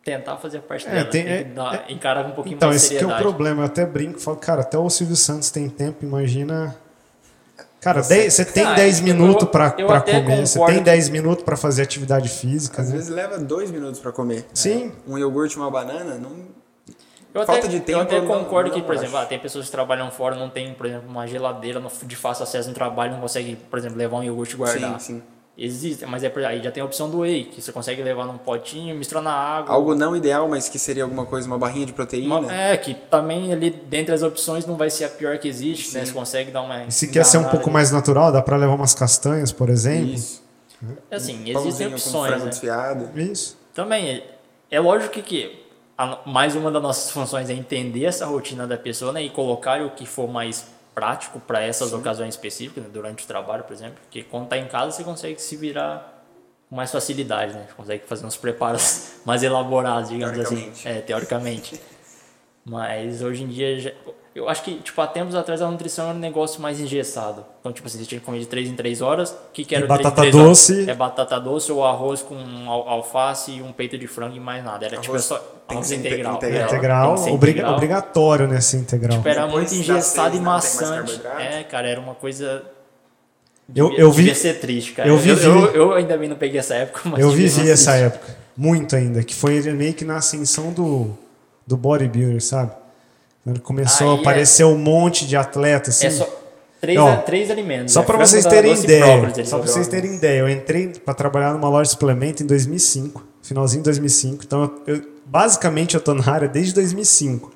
[0.04, 1.04] tentar fazer a parte É, dela.
[1.06, 3.14] tem- Tem, é- que dar- encarar com um pouquinho Então, mais de esse que é
[3.14, 3.62] o problema.
[3.62, 6.76] Eu até brinco, falo, cara, até o Silvio Santos tem tempo, imagina.
[7.80, 11.44] Cara, dez- você tem Cara, 10 eu- minutos até comer, você tem que- 10 minutos
[11.44, 12.96] pra fazer atividade física, Às né?
[12.96, 14.44] vezes leva dois minutos para comer.
[14.52, 14.92] Sim.
[15.08, 16.59] Um iogurte e uma banana, não.
[17.32, 19.04] Eu Falta até, de tempo, eu até concordo não que, por acho.
[19.04, 22.42] exemplo, ah, tem pessoas que trabalham fora, não tem, por exemplo, uma geladeira de fácil
[22.42, 25.00] acesso no trabalho, não consegue, por exemplo, levar um iogurte e guardar.
[25.00, 25.22] Sim, sim.
[25.62, 28.38] Existe, mas é aí já tem a opção do whey, que você consegue levar num
[28.38, 29.74] potinho, misturar na água.
[29.74, 32.38] Algo não ideal, mas que seria alguma coisa, uma barrinha de proteína.
[32.38, 35.94] Uma- é, que também ali dentre as opções não vai ser a pior que existe,
[35.94, 36.06] né?
[36.06, 36.84] Você consegue dar uma.
[36.84, 37.72] E se quer ser um pouco ali.
[37.74, 40.14] mais natural, dá pra levar umas castanhas, por exemplo.
[40.14, 40.42] Isso.
[41.10, 42.50] Assim, existem Pãozinho com opções, frango né?
[42.50, 43.10] desfiado.
[43.20, 43.58] Isso.
[43.74, 44.24] Também, é-
[44.70, 45.59] é lógico que, que
[46.00, 49.82] a- mais uma das nossas funções é entender essa rotina da pessoa né, e colocar
[49.82, 53.98] o que for mais prático para essas ocasiões específicas, né, durante o trabalho, por exemplo.
[54.02, 56.24] Porque quando tá em casa você consegue se virar
[56.68, 57.66] com mais facilidade, né?
[57.68, 60.54] Você consegue fazer uns preparos mais elaborados, digamos assim.
[60.56, 60.88] Teoricamente.
[60.88, 61.80] É, teoricamente.
[62.64, 63.94] Mas hoje em dia,
[64.34, 67.44] eu acho que, tipo, há tempos atrás a nutrição era um negócio mais engessado.
[67.60, 69.30] Então, tipo assim, você tinha que comer de 3 em 3 horas.
[69.30, 70.48] O que, que era E o três em batata três horas?
[70.48, 70.88] doce.
[70.90, 72.36] É batata doce ou arroz com
[72.68, 74.86] al- alface e um peito de frango e mais nada.
[74.86, 76.34] Era tipo Arroz só tem que arroz integral.
[76.36, 76.60] integral.
[76.62, 77.74] É, Integral, ser obriga- integral.
[77.74, 79.16] obrigatório nesse integral.
[79.18, 81.20] Tipo, era Depois muito engessado seis e mais maçante.
[81.38, 82.62] É, cara, era uma coisa.
[83.74, 85.08] Eu, devia- eu vi, devia ser triste, cara.
[85.08, 87.20] eu Eu, vivi- eu, eu ainda bem não peguei essa época, mas.
[87.20, 88.06] eu vivi essa triste.
[88.06, 91.10] época, muito ainda, que foi meio que na ascensão do,
[91.66, 92.72] do bodybuilder, sabe?
[93.44, 96.06] Quando começou Aí a é- aparecer um monte de atleta, assim.
[96.06, 96.28] É só
[96.80, 97.92] três, Ó, três alimentos.
[97.92, 98.06] Só né?
[98.06, 101.84] para vocês terem ideia, só para vocês terem ideia, eu entrei para trabalhar numa loja
[101.84, 104.44] de suplemento em 2005, finalzinho de 2005.
[104.44, 107.52] Então, eu, basicamente eu tô na área desde 2005.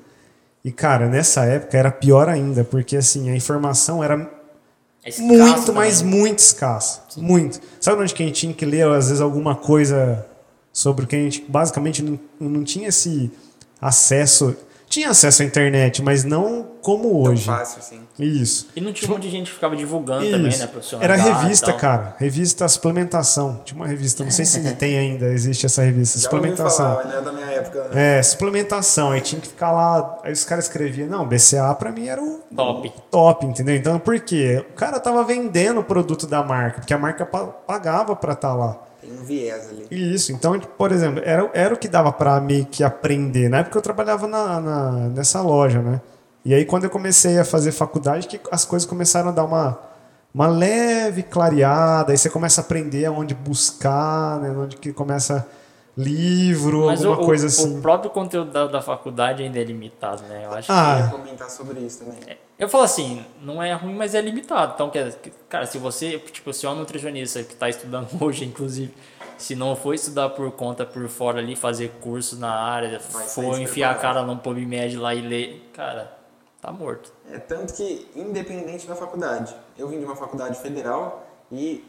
[0.64, 4.14] E cara, nessa época era pior ainda, porque assim, a informação era
[5.04, 5.74] É muito, também.
[5.74, 7.02] mas muito escassa.
[7.18, 7.60] Muito.
[7.78, 10.24] Sabe onde que a gente tinha que ler, às vezes, alguma coisa
[10.72, 13.30] sobre o que a gente basicamente não, não tinha esse
[13.80, 14.56] acesso.
[14.94, 17.44] Tinha acesso à internet, mas não como Tão hoje.
[17.46, 18.00] fácil, assim.
[18.16, 18.68] Isso.
[18.76, 20.60] E não tinha um monte de gente que ficava divulgando também, Isso.
[20.60, 20.66] né?
[20.68, 21.02] Profissional.
[21.04, 21.76] Era revista, tal.
[21.78, 22.14] cara.
[22.16, 23.60] Revista Suplementação.
[23.64, 26.20] Tinha uma revista, não sei se tem ainda, existe essa revista.
[26.20, 26.86] Já ouvi Suplementação.
[26.90, 27.88] falar, mas não é da minha época.
[27.92, 28.18] né?
[28.18, 29.10] É, suplementação.
[29.10, 30.20] Aí tinha que ficar lá.
[30.22, 32.92] Aí os caras escreviam, não, BCA pra mim era o Top.
[33.10, 33.74] top, entendeu?
[33.74, 34.64] Então por quê?
[34.70, 38.54] O cara tava vendendo o produto da marca, porque a marca pa- pagava pra estar
[38.54, 38.78] lá.
[39.04, 39.86] Tem um viés ali.
[39.90, 43.48] Isso, então, por exemplo, era, era o que dava pra meio que aprender.
[43.48, 46.00] Na época eu trabalhava na, na- nessa loja, né?
[46.44, 49.78] E aí quando eu comecei a fazer faculdade, que as coisas começaram a dar uma,
[50.34, 54.50] uma leve clareada, aí você começa a aprender aonde buscar, né?
[54.50, 55.46] Onde que começa
[55.96, 57.78] livro, Mas alguma o, coisa assim.
[57.78, 60.42] o próprio conteúdo da, da faculdade ainda é limitado, né?
[60.44, 62.36] Eu acho Ah, Eu ia comentar sobre isso também.
[62.58, 64.72] Eu falo assim, não é ruim, mas é limitado.
[64.74, 64.90] Então,
[65.48, 68.92] cara, se você, tipo, se é um nutricionista que está estudando hoje, inclusive,
[69.36, 73.90] se não for estudar por conta, por fora ali, fazer curso na área, for enfiar
[73.90, 76.16] a cara num PubMed lá e ler, cara,
[76.60, 77.12] tá morto.
[77.30, 81.84] É tanto que, independente da faculdade, eu vim de uma faculdade federal e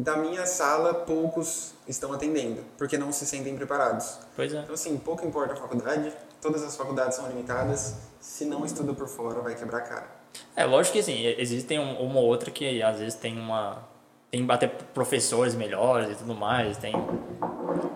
[0.00, 4.18] da minha sala poucos estão atendendo, porque não se sentem preparados.
[4.36, 4.60] Pois é.
[4.60, 9.08] Então, assim, pouco importa a faculdade, todas as faculdades são limitadas, se não estuda por
[9.08, 10.06] fora, vai quebrar a cara.
[10.54, 13.82] É, lógico que assim, existem um- uma ou outra que às vezes tem uma.
[14.30, 16.92] Tem até professores melhores e tudo mais, tem,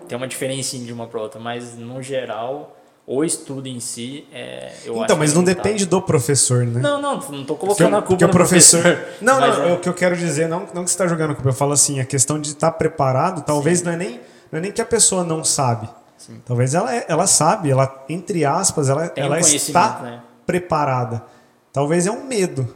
[0.07, 2.75] tem uma diferença de uma para outra, mas no geral,
[3.05, 4.71] o estudo em si é.
[4.85, 6.79] Eu acho Então, mas que não depende do professor, né?
[6.81, 8.81] Não, não, não tô Porque, colocando a porque culpa o no professor.
[9.21, 11.31] Não, mas não, é- o que eu quero dizer, não, não que você está jogando
[11.31, 14.59] a culpa, eu falo assim, a questão de estar preparado, talvez não é, nem, não
[14.59, 15.89] é nem que a pessoa não sabe.
[16.45, 20.21] Talvez ela, é- ela sabe, ela, entre aspas, ela, Tem um ela conhecimento, está né?
[20.45, 21.21] preparada.
[21.73, 22.73] Talvez é um medo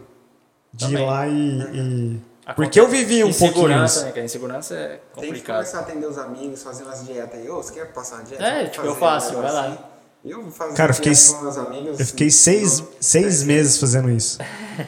[0.74, 1.06] de ir Também.
[1.08, 1.32] lá e.
[1.32, 4.16] e- Acontece- Porque eu vivi um pouquinho Insegurança, isso.
[4.18, 4.24] né?
[4.26, 5.56] Insegurança é Tem que complicado.
[5.58, 7.50] começar a atender os amigos, fazer umas dietas aí.
[7.50, 8.42] Ô, você quer passar uma dieta?
[8.44, 9.90] É, tipo, eu fazer um faço, vai negócio lá.
[10.26, 10.30] Assim?
[10.34, 12.00] Eu fazia Cara, eu fiquei, dieta com meus amigos.
[12.00, 14.40] eu fiquei seis, não- seis meses fazendo isso.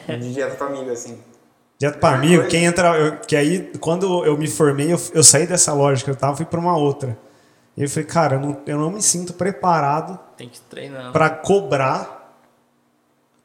[0.08, 1.18] De dieta com amigo, assim.
[1.78, 2.94] Direto pra amigo, quem entra.
[2.98, 6.34] eu- que aí, quando eu me formei, eu, eu saí dessa loja que eu tava
[6.34, 7.16] e fui pra uma outra.
[7.74, 11.10] E eu falei, cara, eu não, eu não me sinto preparado Tem que treinar.
[11.12, 12.36] pra cobrar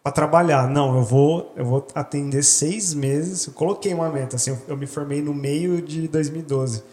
[0.04, 0.68] pra trabalhar.
[0.70, 3.48] Não, eu vou, eu vou atender seis meses.
[3.48, 6.84] Eu coloquei uma meta, assim, eu, eu me formei no meio de 2012.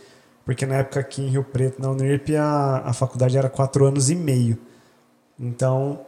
[0.45, 4.11] Porque na época aqui em Rio Preto, na Unirp, a, a faculdade era quatro anos
[4.11, 4.57] e meio.
[5.39, 6.01] Então,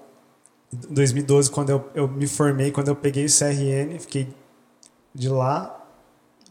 [0.73, 4.29] em 2012, quando eu, eu me formei, quando eu peguei o CRN, fiquei
[5.15, 5.81] de lá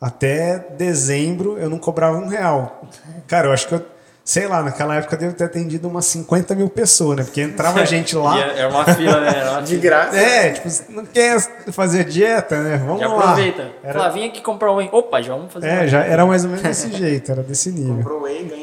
[0.01, 2.81] até dezembro, eu não cobrava um real.
[3.27, 3.85] Cara, eu acho que eu,
[4.23, 7.23] sei lá, naquela época eu devo ter atendido umas 50 mil pessoas, né?
[7.23, 8.37] Porque entrava gente lá.
[8.37, 9.29] É, é uma fila, né?
[9.33, 10.17] Era uma De graça.
[10.17, 11.39] É, tipo, não quer
[11.71, 12.77] fazer dieta, né?
[12.77, 13.19] Vamos Já lá.
[13.31, 13.71] aproveita.
[13.81, 14.79] Era, Fala, vem aqui comprar um.
[14.91, 17.71] Opa, já vamos fazer é, uma- já era mais ou menos desse jeito, era desse
[17.71, 17.95] nível.
[17.97, 18.62] Comprou e dieta.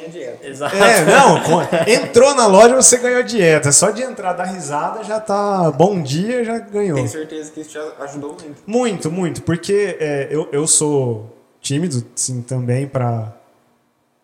[0.50, 0.76] Exato.
[0.76, 1.40] É, não,
[1.86, 3.72] entrou na loja, você ganhou dieta.
[3.72, 6.96] Só de entrar, dar risada, já tá bom dia, já ganhou.
[6.96, 8.62] Tenho certeza que isso te ajudou muito.
[8.66, 13.32] Muito, muito, porque é, eu, eu sou tímido, sim, também para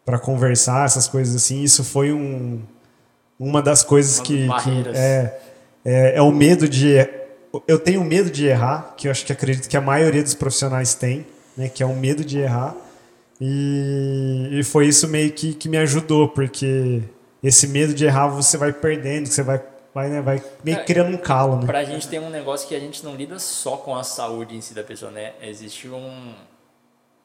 [0.07, 1.62] para conversar, essas coisas assim.
[1.64, 2.62] Isso foi um,
[3.39, 5.41] uma das coisas Uma que, que é,
[5.85, 6.95] é, é o medo de.
[7.66, 10.95] Eu tenho medo de errar, que eu acho que acredito que a maioria dos profissionais
[10.95, 11.68] tem, né?
[11.68, 12.74] Que é o medo de errar.
[13.41, 17.03] E, e foi isso meio que, que me ajudou, porque
[17.43, 19.62] esse medo de errar você vai perdendo, você vai,
[19.95, 21.66] vai, né, vai meio É, criando um calo, né?
[21.66, 24.61] Pra gente tem um negócio que a gente não lida só com a saúde em
[24.61, 25.34] si da pessoa, né?
[25.43, 26.34] Existe um.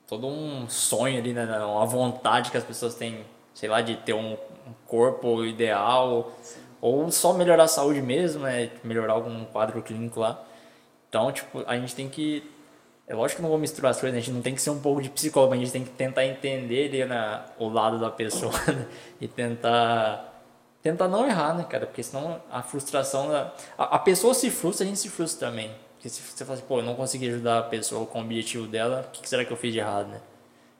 [0.07, 1.45] todo um sonho ali, né?
[1.45, 6.31] Uma vontade que as pessoas têm, sei lá, de ter um, um corpo ideal,
[6.81, 8.69] ou só melhorar a saúde mesmo, né?
[8.83, 10.43] Melhorar algum quadro clínico lá.
[11.07, 12.43] Então, tipo, a gente tem que.
[13.11, 14.19] É lógico que não vou misturar as coisas, né?
[14.19, 16.25] a gente não tem que ser um pouco de psicólogo, a gente tem que tentar
[16.25, 18.87] entender ali, né, o lado da pessoa né?
[19.19, 20.29] e tentar
[20.81, 21.85] tentar não errar, né, cara?
[21.85, 23.27] Porque senão a frustração.
[23.29, 25.75] da- A, a pessoa se frustra, a gente se frustra também.
[25.95, 28.65] Porque se você fala assim, pô, eu não consegui ajudar a pessoa com o objetivo
[28.65, 30.21] dela, o que que será que eu fiz de errado, né?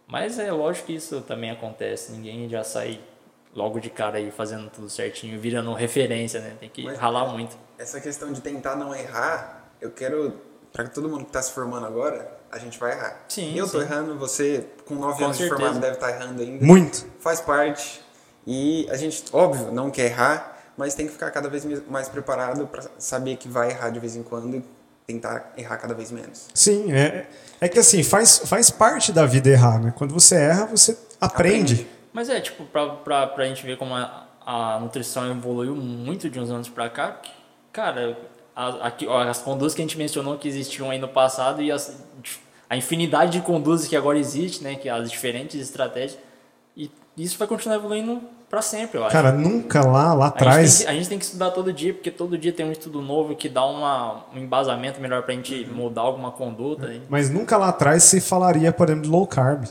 [0.07, 2.13] Mas é lógico que isso também acontece.
[2.13, 2.99] Ninguém já sai
[3.53, 6.55] logo de cara aí fazendo tudo certinho, virando referência, né?
[6.59, 7.55] Tem que Mas- ralar muito.
[7.77, 10.49] Essa questão de tentar não errar, eu quero.
[10.74, 13.17] Pra todo mundo que tá se formando agora, a gente vai errar.
[13.28, 15.61] Sim, Eu tô errando, você com 9 Com anos de certeza.
[15.61, 16.65] formado deve estar errando ainda.
[16.65, 17.05] Muito.
[17.19, 18.01] Faz parte.
[18.47, 22.65] E a gente, óbvio, não quer errar, mas tem que ficar cada vez mais preparado
[22.67, 24.63] para saber que vai errar de vez em quando e
[25.05, 26.47] tentar errar cada vez menos.
[26.53, 27.28] Sim, é,
[27.59, 29.93] é que assim, faz, faz parte da vida errar, né?
[29.95, 31.74] Quando você erra, você aprende.
[31.74, 31.88] Aprende.
[32.13, 36.39] Mas é, tipo, pra, pra, pra gente ver como a, a nutrição evoluiu muito de
[36.39, 37.22] uns anos pra cá,
[37.72, 38.17] cara,
[38.56, 42.04] a- ó, as conduzes que a gente mencionou que existiam aí no passado e as,
[42.70, 46.18] a infinidade de conduzes que agora existe, né, que as diferentes estratégias,
[46.76, 49.14] e isso vai continuar evoluindo pra sempre, eu acho.
[49.14, 50.78] Cara, nunca lá, lá a, gente atrás.
[50.78, 53.02] tem que, a gente tem que estudar todo dia, porque todo dia tem um estudo
[53.02, 56.93] novo que dá uma, um embasamento melhor pra gente mudar alguma conduta.
[57.10, 59.66] Mas nunca lá atrás se falaria, por exemplo, de low carb.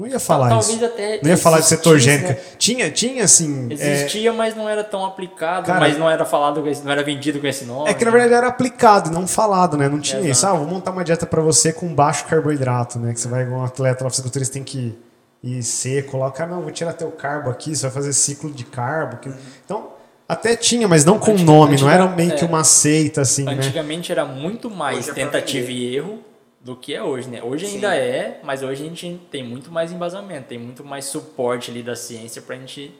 [0.00, 0.84] Não ia falar Talvez isso.
[0.84, 2.28] até Não ia falar de existisse, cetogênica.
[2.30, 2.38] né?
[2.56, 3.68] Tinha, tinha assim.
[3.70, 7.38] é- Existia, mas não era tão aplicado, Cara, mas não era falado, não era vendido
[7.38, 7.90] com esse nome.
[7.90, 9.88] É que na verdade era aplicado, não falado, né?
[9.90, 10.30] Não tinha Exato.
[10.32, 10.46] isso.
[10.46, 13.12] Ah, vou montar uma dieta pra você com baixo carboidrato, né?
[13.12, 14.98] Que você vai um atleta lá, fisiculturista tem que
[15.44, 16.30] ir seco lá.
[16.30, 19.18] Cara, não, vou tirar teu carbo aqui, você vai fazer ciclo de carbo.
[19.18, 19.30] que-
[19.66, 19.88] Então,
[20.26, 22.48] até tinha, mas não com Antiga- nome, não era meio que é.
[22.48, 23.52] uma seita, assim, né?
[23.52, 26.20] Antigamente era muito mais é tentativa e erro
[26.60, 27.42] do que é hoje, né?
[27.42, 27.76] Hoje Sim.
[27.76, 31.82] ainda é, mas hoje a gente tem muito mais embasamento, tem muito mais suporte ali
[31.82, 32.94] da ciência pra gente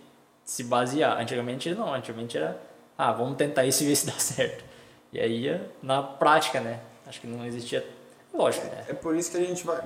[0.44, 1.20] se basear.
[1.20, 2.60] Antigamente não, antigamente era,
[2.96, 4.64] ah, vamos tentar isso e ver se dá certo.
[5.12, 6.80] E aí na prática, né?
[7.06, 7.86] Acho que não existia,
[8.32, 8.84] lógico, né?
[8.88, 9.80] É por isso que a gente vai.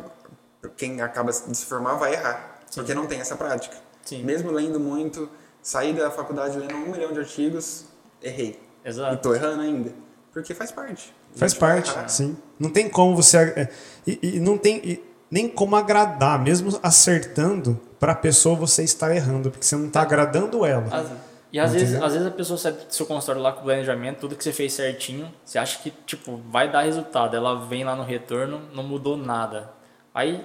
[0.76, 2.60] Quem acaba de se formar vai errar.
[2.74, 3.76] Porque não tem essa prática.
[4.02, 4.22] Sim.
[4.22, 5.28] Mesmo lendo muito,
[5.62, 7.86] saí da faculdade lendo um milhão de artigos,
[8.22, 8.60] errei.
[8.84, 9.22] E Exato.
[9.22, 9.92] tô errando ainda.
[10.34, 11.14] Porque faz parte.
[11.34, 12.36] A Faz parte, sim.
[12.58, 13.38] Não tem como você.
[13.38, 13.68] é,
[14.06, 19.50] E, e não tem e nem como agradar, mesmo acertando, pra pessoa você estar errando,
[19.50, 20.84] porque você não tá agradando ela.
[20.90, 21.10] Às-
[21.52, 24.18] e às vezes, às vezes a pessoa sai do seu consultório lá com o planejamento,
[24.18, 27.94] tudo que você fez certinho, você acha que tipo vai dar resultado, ela vem lá
[27.94, 29.70] no retorno, não mudou nada.
[30.12, 30.44] Aí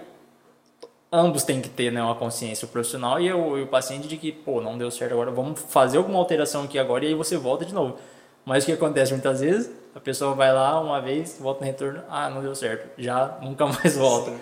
[1.12, 4.18] ambos têm que ter né, uma consciência, o profissional e o, e o paciente de
[4.18, 7.38] que, pô, não deu certo agora, vamos fazer alguma alteração aqui agora e aí você
[7.38, 7.98] volta de novo.
[8.46, 12.04] Mas o que acontece muitas vezes, a pessoa vai lá uma vez, volta no retorno,
[12.10, 14.32] ah, não deu certo, já nunca mais volta.
[14.32, 14.40] Sim.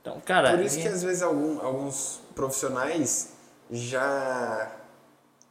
[0.00, 3.32] Então, cara, Por isso que ninguém- às vezes algum- alguns profissionais
[3.70, 4.70] já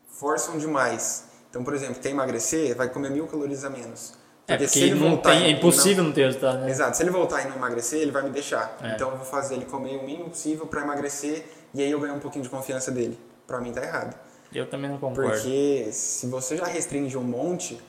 [0.07, 1.25] forçam demais.
[1.49, 4.13] Então, por exemplo, quer emagrecer, vai comer mil calorias a menos.
[4.47, 6.69] é se porque ele não voltar tem, é impossível não ter resultado, né?
[6.71, 6.97] Exato.
[6.97, 8.75] Se ele voltar e não emagrecer, ele vai me deixar.
[8.81, 8.95] É.
[8.95, 12.15] Então eu vou fazer ele comer o mínimo possível para emagrecer e aí eu ganho
[12.15, 13.19] um pouquinho de confiança dele.
[13.45, 14.15] Pra mim tá errado.
[14.53, 15.31] Eu também não concordo.
[15.31, 17.79] Porque se você já restringe um monte,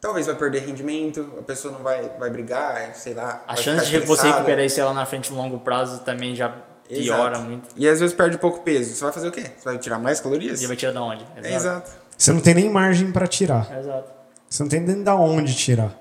[0.00, 3.42] talvez vai perder rendimento, a pessoa não vai, vai brigar, sei lá.
[3.46, 6.54] A chance de você recuperar isso lá na frente no longo prazo também já
[6.88, 7.40] piora Exato.
[7.48, 7.68] muito.
[7.76, 8.94] E às vezes perde pouco peso.
[8.94, 9.44] Você vai fazer o quê?
[9.56, 10.62] Você vai tirar mais calorias?
[10.62, 11.24] E vai tirar da onde?
[11.42, 11.90] É, exato.
[12.16, 13.70] Você não tem nem margem para tirar.
[13.78, 14.10] Exato.
[14.48, 15.94] Você não tem nem da onde tirar.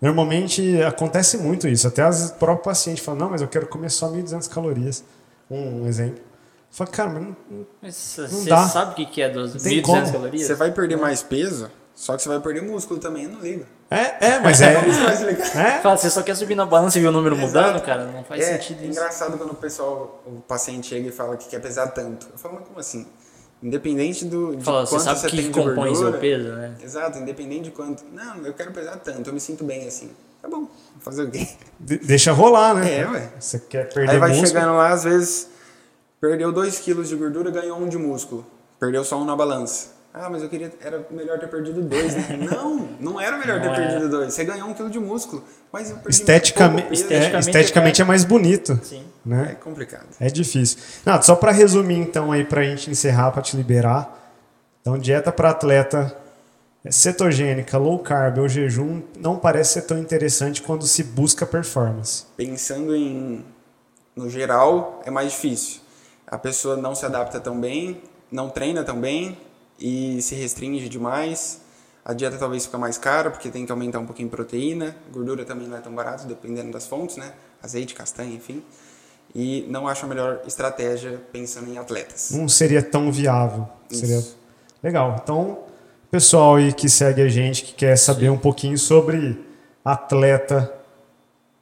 [0.00, 1.88] Normalmente acontece muito isso.
[1.88, 5.02] Até as próprios pacientes falam, não, mas eu quero comer só 1.200 calorias.
[5.50, 6.22] Um, um exemplo.
[6.74, 7.36] Fala, cara, mas não-
[7.80, 8.68] Mas Não você dá.
[8.68, 10.12] sabe o que que é 2.200 tem como.
[10.12, 10.46] calorias?
[10.46, 13.64] Você vai perder mais peso, só que você vai perder músculo também, eu não ligo.
[13.90, 14.74] É, é, mas é.
[14.82, 17.46] Você é Fala, você só quer subir na balança e ver o número Exato.
[17.46, 18.04] mudando, cara?
[18.06, 18.90] Não faz é, sentido é isso.
[18.98, 22.26] engraçado quando o pessoal, o paciente chega e fala que quer pesar tanto.
[22.32, 23.06] Eu falo, mas como assim?
[23.62, 26.20] Independente do, de Fala, você quanto sabe você o que tem de compõe gordura, seu
[26.20, 26.74] peso, né?
[26.82, 28.02] Exato, independente de quanto.
[28.12, 30.10] Não, eu quero pesar tanto, eu me sinto bem assim.
[30.42, 30.68] Tá bom, vou
[31.00, 31.46] fazer o quê?
[31.78, 33.00] de- deixa rolar, né?
[33.00, 33.30] É, ué.
[33.38, 34.48] Você quer perder Aí vai músculo.
[34.48, 35.48] chegando lá, às vezes,
[36.20, 38.44] perdeu 2 quilos de gordura, ganhou um de músculo.
[38.78, 39.94] Perdeu só um na balança.
[40.16, 40.72] Ah, mas eu queria.
[40.80, 42.38] Era melhor ter perdido dois, né?
[42.48, 43.76] não, não era melhor ter Não é.
[43.76, 44.32] perdido dois.
[44.32, 45.42] Você ganhou um quilo de músculo.
[45.72, 47.12] Mas eu perdi Esteticamente, pouco peso.
[47.12, 48.78] é, Esteticamente esteticamente é mais bonito.
[48.84, 49.02] Sim.
[49.26, 49.48] Né?
[49.50, 50.06] É complicado.
[50.20, 50.78] É difícil.
[51.04, 54.20] Não, só para resumir então aí pra gente encerrar, para te liberar.
[54.82, 56.16] Então, dieta para atleta
[56.90, 62.24] cetogênica, low carb ou jejum não parece ser tão interessante quando se busca performance.
[62.36, 63.44] Pensando em.
[64.14, 65.80] No geral, é mais difícil.
[66.34, 69.38] A pessoa não se adapta tão bem, não treina tão bem
[69.78, 71.60] e se restringe demais.
[72.04, 74.96] A dieta talvez fica mais cara porque tem que aumentar um pouquinho a proteína.
[75.12, 77.30] Gordura também não é tão barato, dependendo das fontes, né?
[77.62, 78.64] Azeite, castanha, enfim.
[79.32, 82.32] E não acho a melhor estratégia pensando em atletas.
[82.32, 83.68] Não seria tão viável.
[83.88, 84.00] Isso.
[84.00, 84.24] Seria
[84.82, 85.20] legal.
[85.22, 85.60] Então,
[86.10, 89.40] pessoal aí que segue a gente, que quer saber um pouquinho sobre
[89.84, 90.74] atleta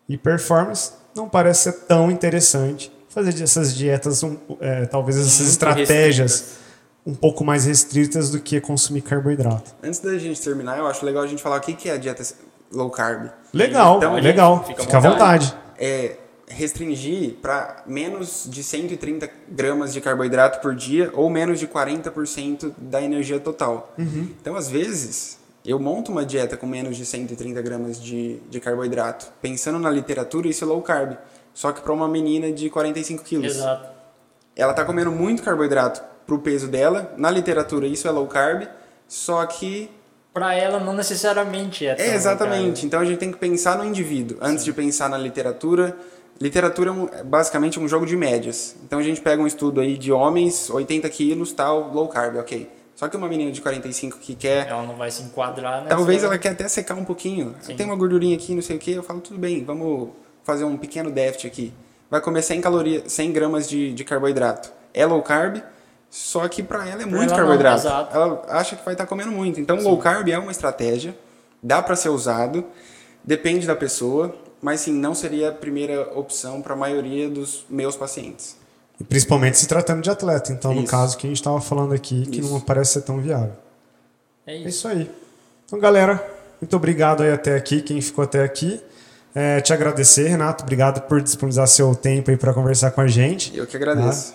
[0.09, 5.51] e performance, não parece ser tão interessante fazer essas dietas, um, é, talvez essas Muito
[5.51, 6.59] estratégias restritas.
[7.07, 9.75] um pouco mais restritas do que consumir carboidrato.
[9.83, 12.23] Antes da gente terminar, eu acho legal a gente falar o que é a dieta
[12.73, 13.29] low carb.
[13.53, 14.65] Legal, Então, legal.
[14.67, 15.47] fica à Fica à vontade.
[15.47, 15.63] vontade.
[15.79, 16.17] é
[16.49, 23.01] restringir para menos de 130 gramas de carboidrato por dia ou menos de 40% da
[23.03, 23.95] energia total.
[23.99, 29.27] Então, às vezes, eu monto uma dieta com menos de 130 gramas de, de carboidrato.
[29.41, 31.17] Pensando na literatura, isso é low carb.
[31.55, 33.57] Só que para uma menina de 45 quilos.
[33.57, 33.89] Exato.
[34.57, 37.13] Ela tá comendo muito carboidrato pro peso dela.
[37.17, 38.67] Na literatura, isso é low carb.
[39.07, 39.91] Só que
[40.33, 41.95] Pra ela, não necessariamente é.
[41.99, 42.87] é, exatamente.
[42.87, 45.95] Então a gente tem que pensar no indivíduo antes de pensar na literatura.
[46.41, 48.75] Literatura é, é basicamente um jogo de médias.
[48.83, 52.71] Então a gente pega um estudo aí de homens, 80 quilos, tal, low carb, ok.
[52.97, 54.69] Só que uma menina de 45 que quer.
[54.69, 55.89] Ela não vai se enquadrar, né?
[55.91, 57.55] Talvez ela quer até secar um pouquinho.
[57.61, 57.77] Sim.
[57.77, 58.93] Tem uma gordurinha aqui, não sei o que.
[58.93, 60.11] Eu falo, tudo bem, vamos
[60.45, 61.73] fazer um pequeno déficit aqui.
[62.11, 64.73] Vai comer 100 calorias, 100 gramas de, de carboidrato.
[64.93, 65.63] É low carb,
[66.11, 67.81] só que pra ela é muito ela não, carboidrato.
[67.81, 68.15] exato.
[68.15, 69.59] ela acha que vai estar comendo muito.
[69.61, 71.17] Então, low carb é uma estratégia,
[71.63, 72.65] dá pra ser usado,
[73.25, 77.97] depende da pessoa, mas sim, não seria a primeira opção para a maioria dos meus
[77.97, 78.57] pacientes.
[79.01, 80.53] E principalmente se tratando de atleta.
[80.53, 80.91] Então, no Isso.
[80.91, 82.53] caso que a gente estava falando aqui, que Isso.
[82.53, 83.53] não parece ser tão viável.
[84.47, 84.69] É É isso.
[84.69, 85.11] isso aí.
[85.65, 86.23] Então, galera,
[86.61, 88.81] muito obrigado aí até aqui, quem ficou até aqui.
[89.35, 90.63] É, te agradecer, Renato.
[90.63, 93.57] Obrigado por disponibilizar seu tempo aí para conversar com a gente.
[93.57, 94.35] Eu que agradeço.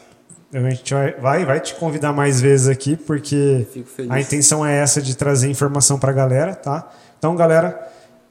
[0.54, 3.68] A gente vai, vai, vai te convidar mais vezes aqui, porque
[4.10, 6.90] a intenção é essa de trazer informação para a galera, tá?
[7.20, 7.78] Então, galera,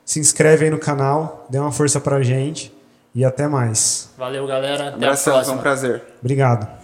[0.05, 2.73] se inscreve aí no canal, dê uma força pra gente
[3.15, 4.09] e até mais.
[4.17, 4.89] Valeu, galera.
[4.89, 5.63] Até a Abração, foi um próxima.
[5.63, 6.03] prazer.
[6.21, 6.76] Obrigado.